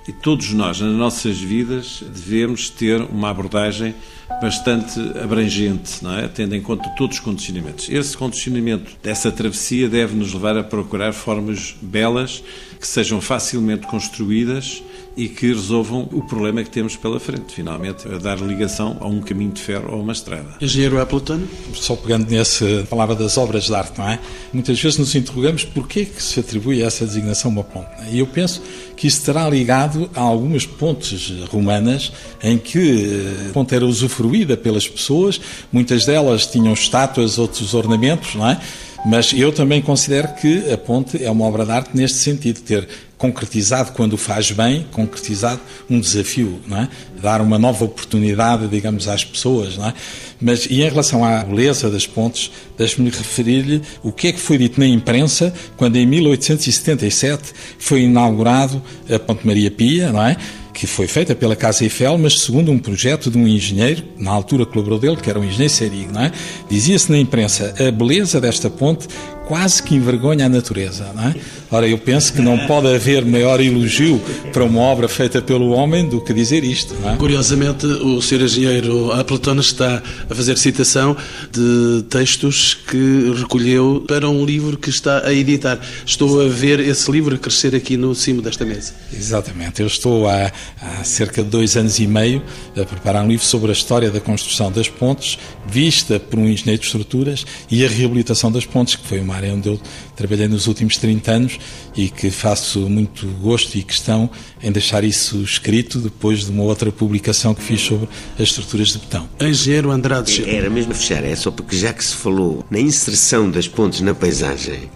[0.08, 3.96] E todos nós, nas nossas vidas, devemos ter uma abordagem
[4.40, 6.28] bastante abrangente, não é?
[6.28, 7.90] tendo em conta todos os condicionamentos.
[7.90, 12.44] Esse condicionamento dessa travessia deve nos levar a procurar formas belas
[12.80, 14.84] que sejam facilmente construídas
[15.18, 19.22] e que resolvam o problema que temos pela frente, finalmente, a dar ligação a um
[19.22, 20.58] caminho de ferro ou a uma estrada.
[20.60, 21.42] Engenheiro Appleton?
[21.74, 24.20] Só pegando nessa palavra das obras de arte, não é?
[24.52, 27.90] Muitas vezes nos interrogamos porquê que se atribui essa designação a uma ponte.
[28.12, 28.62] E eu penso
[28.98, 32.12] que isso estará ligado a algumas pontes romanas
[32.44, 35.40] em que a ponte era usufruída pelas pessoas,
[35.72, 38.60] muitas delas tinham estátuas, outros ornamentos, não é?
[39.06, 42.88] Mas eu também considero que a ponte é uma obra de arte neste sentido, ter
[43.18, 46.90] concretizado, quando faz bem, concretizado um desafio, não é?
[47.22, 49.94] Dar uma nova oportunidade, digamos, às pessoas, não é?
[50.42, 54.58] Mas, e em relação à beleza das pontes, deixe-me referir-lhe o que é que foi
[54.58, 60.36] dito na imprensa quando em 1877 foi inaugurado a Ponte Maria Pia, não é?
[60.76, 64.66] Que foi feita pela Casa Eiffel, mas segundo um projeto de um engenheiro, na altura
[64.66, 66.32] colaborou dele, que era um engenheiro Serig, é?
[66.70, 69.08] Dizia-se na imprensa, a beleza desta ponte
[69.48, 71.36] quase que envergonha a natureza, não é?
[71.72, 74.22] Ora, eu penso que não pode haver maior elogio
[74.54, 76.96] para uma obra feita pelo homem do que dizer isto.
[77.06, 77.16] É?
[77.18, 78.42] Curiosamente, o Sr.
[78.44, 81.18] Engenheiro Appleton está a fazer citação
[81.52, 85.80] de textos que recolheu para um livro que está a editar.
[86.06, 88.94] Estou a ver esse livro crescer aqui no cimo desta mesa.
[89.12, 89.82] Exatamente.
[89.82, 92.42] Eu estou há, há cerca de dois anos e meio
[92.80, 95.38] a preparar um livro sobre a história da construção das pontes,
[95.68, 99.54] vista por um engenheiro de estruturas, e a reabilitação das pontes, que foi uma área
[99.54, 99.80] onde eu
[100.16, 101.60] trabalhei nos últimos 30 anos
[101.96, 104.30] e que faço muito gosto e questão
[104.62, 109.00] em deixar isso escrito depois de uma outra publicação que fiz sobre as estruturas de
[109.00, 109.28] betão.
[109.40, 110.48] Engenheiro Andrade.
[110.50, 114.02] Era mesmo a fechar, é só porque já que se falou na inserção das pontes
[114.02, 114.90] na paisagem,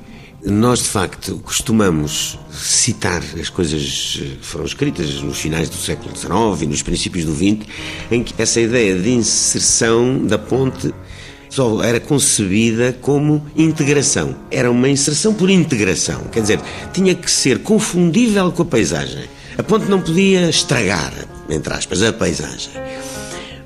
[0.44, 6.62] nós de facto costumamos citar as coisas que foram escritas nos finais do século XIX
[6.62, 7.68] e nos princípios do XX,
[8.10, 10.94] em que essa ideia de inserção da ponte
[11.50, 14.36] só era concebida como integração.
[14.52, 16.22] Era uma inserção por integração.
[16.32, 16.60] Quer dizer,
[16.94, 19.26] tinha que ser confundível com a paisagem.
[19.58, 21.12] A ponte não podia estragar,
[21.50, 22.72] entre aspas, a paisagem.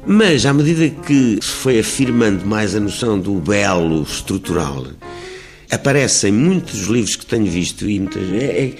[0.05, 4.87] Mas, à medida que se foi afirmando mais a noção do belo estrutural,
[5.69, 8.73] aparecem muitos livros que tenho visto e muitas, é,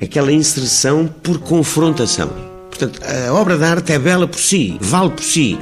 [0.00, 2.28] é aquela inserção por confrontação.
[2.68, 5.58] Portanto, a obra de arte é bela por si, vale por si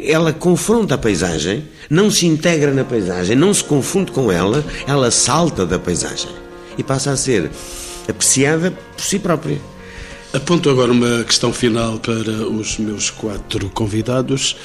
[0.00, 5.10] ela confronta a paisagem, não se integra na paisagem, não se confunde com ela, ela
[5.10, 6.30] salta da paisagem
[6.76, 7.50] e passa a ser
[8.08, 9.58] apreciada por si própria.
[10.32, 14.56] Aponto agora uma questão final para os meus quatro convidados.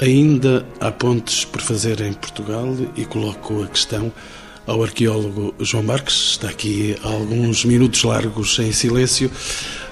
[0.00, 4.12] Ainda há pontes por fazer em Portugal e coloco a questão
[4.66, 6.32] ao arqueólogo João Marques.
[6.32, 9.30] Está aqui há alguns minutos largos em silêncio.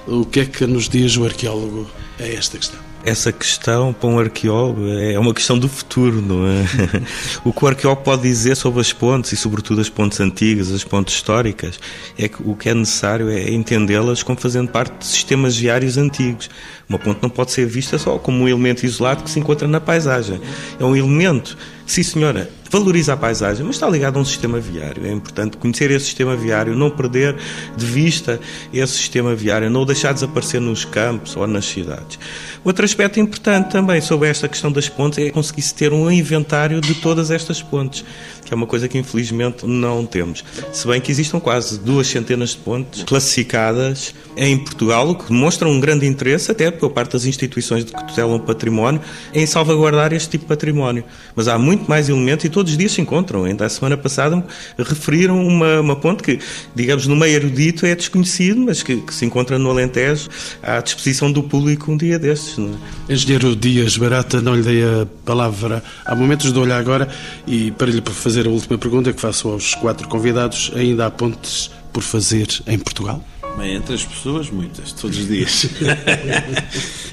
[0.07, 1.89] O que é que nos diz o arqueólogo
[2.19, 2.90] a esta questão?
[3.03, 6.65] Essa questão para um arqueólogo é uma questão do futuro, não é?
[7.43, 10.83] o que o arqueólogo pode dizer sobre as pontes e, sobretudo, as pontes antigas, as
[10.83, 11.79] pontes históricas,
[12.17, 16.49] é que o que é necessário é entendê-las como fazendo parte de sistemas viários antigos.
[16.87, 19.79] Uma ponte não pode ser vista só como um elemento isolado que se encontra na
[19.79, 20.39] paisagem.
[20.79, 25.05] É um elemento, sim senhora, valoriza a paisagem, mas está ligado a um sistema viário.
[25.05, 27.35] É importante conhecer esse sistema viário, não perder
[27.75, 28.39] de vista
[28.73, 32.17] esse sistema viário, não o deixar desaparecer nos campos ou nas cidades.
[32.63, 36.93] Outro aspecto importante também sobre esta questão das pontes é conseguir-se ter um inventário de
[36.95, 38.05] todas estas pontes,
[38.45, 40.43] que é uma coisa que infelizmente não temos.
[40.71, 45.67] Se bem que existam quase duas centenas de pontes classificadas em Portugal, o que demonstra
[45.67, 49.01] um grande interesse, até por parte das instituições que tutelam o património,
[49.33, 51.03] em salvaguardar este tipo de património.
[51.35, 53.43] Mas há muito mais elementos e todos os dias se encontram.
[53.43, 54.43] Ainda a semana passada
[54.77, 56.39] referiram uma, uma ponte que,
[56.75, 60.29] digamos, no meio erudito é desconhecido, mas que, que, se encontra no Alentejo
[60.61, 62.57] à disposição do público um dia destes.
[62.57, 62.77] Não
[63.09, 63.13] é?
[63.13, 65.83] Engenheiro Dias Barata, não lhe dei a palavra.
[66.05, 67.07] Há momentos de olhar agora
[67.47, 71.71] e para lhe fazer a última pergunta que faço aos quatro convidados, ainda há pontes
[71.91, 73.23] por fazer em Portugal?
[73.57, 75.67] Bem, entre as pessoas, muitas, todos os dias.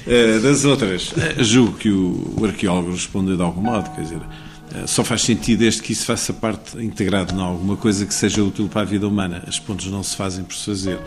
[0.07, 4.21] Eh, das outras, eh, julgo que o, arqueólogo respondeu de algum modo, quer dizer,
[4.85, 8.67] só faz sentido desde que isso faça parte integrado em alguma coisa que seja útil
[8.67, 9.43] para a vida humana.
[9.47, 10.99] As pontes não se fazem por se fazer.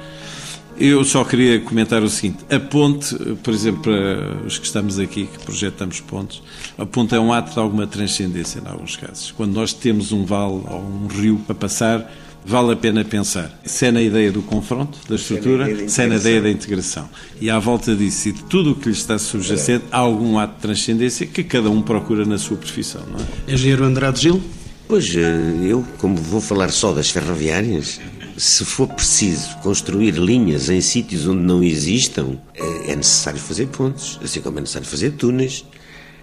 [0.76, 5.26] Eu só queria comentar o seguinte: a ponte, por exemplo, para os que estamos aqui,
[5.26, 6.42] que projetamos pontes,
[6.78, 9.30] a ponte é um ato de alguma transcendência, em alguns casos.
[9.30, 12.10] Quando nós temos um vale ou um rio para passar,
[12.44, 13.60] vale a pena pensar.
[13.64, 17.08] Se é na ideia do confronto, da estrutura, se é na ideia da integração.
[17.40, 20.54] E à volta disso e de tudo o que lhe está subjacente, há algum ato
[20.54, 23.54] de transcendência que cada um procura na sua profissão, não é?
[23.54, 24.42] Engenheiro Andrade Gil?
[24.88, 25.20] Pois, eh,
[25.62, 28.00] eu, como vou falar só das ferroviárias,
[28.36, 34.18] se for preciso construir linhas em sítios onde não existam, é, é necessário fazer pontes,
[34.22, 35.64] assim como é necessário fazer túneis.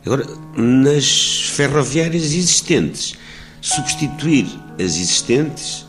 [0.06, 3.16] Agora, nas ferroviárias existentes,
[3.62, 4.46] substituir
[4.76, 5.86] as existentes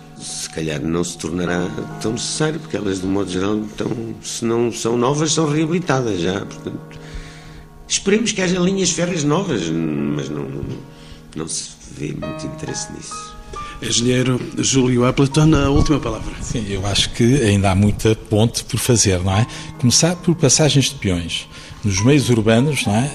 [0.50, 1.68] se calhar não se tornará
[2.02, 3.88] tão necessário, porque elas, de um modo geral, estão,
[4.20, 6.40] se não são novas, são reabilitadas já.
[6.40, 6.98] Portanto,
[7.86, 10.64] esperemos que haja linhas férreas novas, mas não, não,
[11.36, 13.36] não se vê muito interesse nisso.
[13.80, 16.34] Engenheiro Júlio Appleton, a última palavra.
[16.42, 19.46] Sim, eu acho que ainda há muita ponte por fazer, não é?
[19.78, 21.48] Começar por passagens de peões.
[21.84, 23.10] Nos meios urbanos, não é?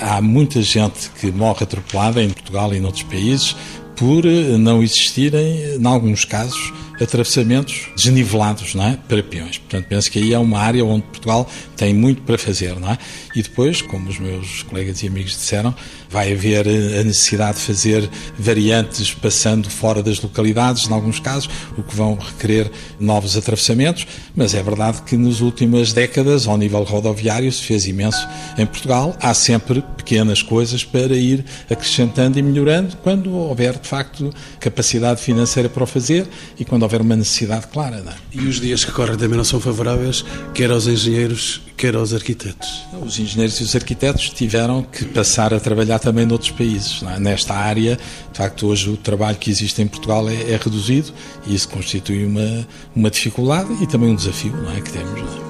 [0.00, 3.54] Há muita gente que morre atropelada em Portugal e noutros países
[3.98, 8.98] por não existirem, em alguns casos, atravessamentos desnivelados não é?
[9.08, 9.58] para peões.
[9.58, 12.78] Portanto, penso que aí é uma área onde Portugal tem muito para fazer.
[12.78, 12.98] Não é?
[13.34, 15.74] E depois, como os meus colegas e amigos disseram,
[16.10, 21.82] vai haver a necessidade de fazer variantes passando fora das localidades, em alguns casos, o
[21.82, 27.50] que vão requerer novos atravessamentos, mas é verdade que nas últimas décadas, ao nível rodoviário,
[27.52, 29.16] se fez imenso em Portugal.
[29.20, 35.68] Há sempre pequenas coisas para ir acrescentando e melhorando quando houver, de facto, capacidade financeira
[35.68, 36.26] para o fazer
[36.58, 38.02] e quando houver uma necessidade clara.
[38.02, 38.14] Não é?
[38.32, 42.68] E os dias que correm também não são favoráveis, quer aos engenheiros, quer aos arquitetos?
[43.04, 47.02] Os engenheiros e os arquitetos tiveram que passar a trabalhar também noutros países.
[47.02, 47.18] É?
[47.18, 51.12] Nesta área, de facto, hoje o trabalho que existe em Portugal é, é, reduzido
[51.46, 55.20] e isso constitui uma, uma dificuldade e também um desafio é, que temos.
[55.20, 55.48] É?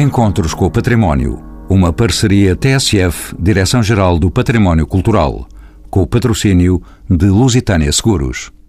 [0.00, 1.42] Encontros com o Património.
[1.68, 5.46] Uma parceria TSF, Direção-Geral do Património Cultural,
[5.90, 8.50] com o patrocínio de Lusitânia Seguros.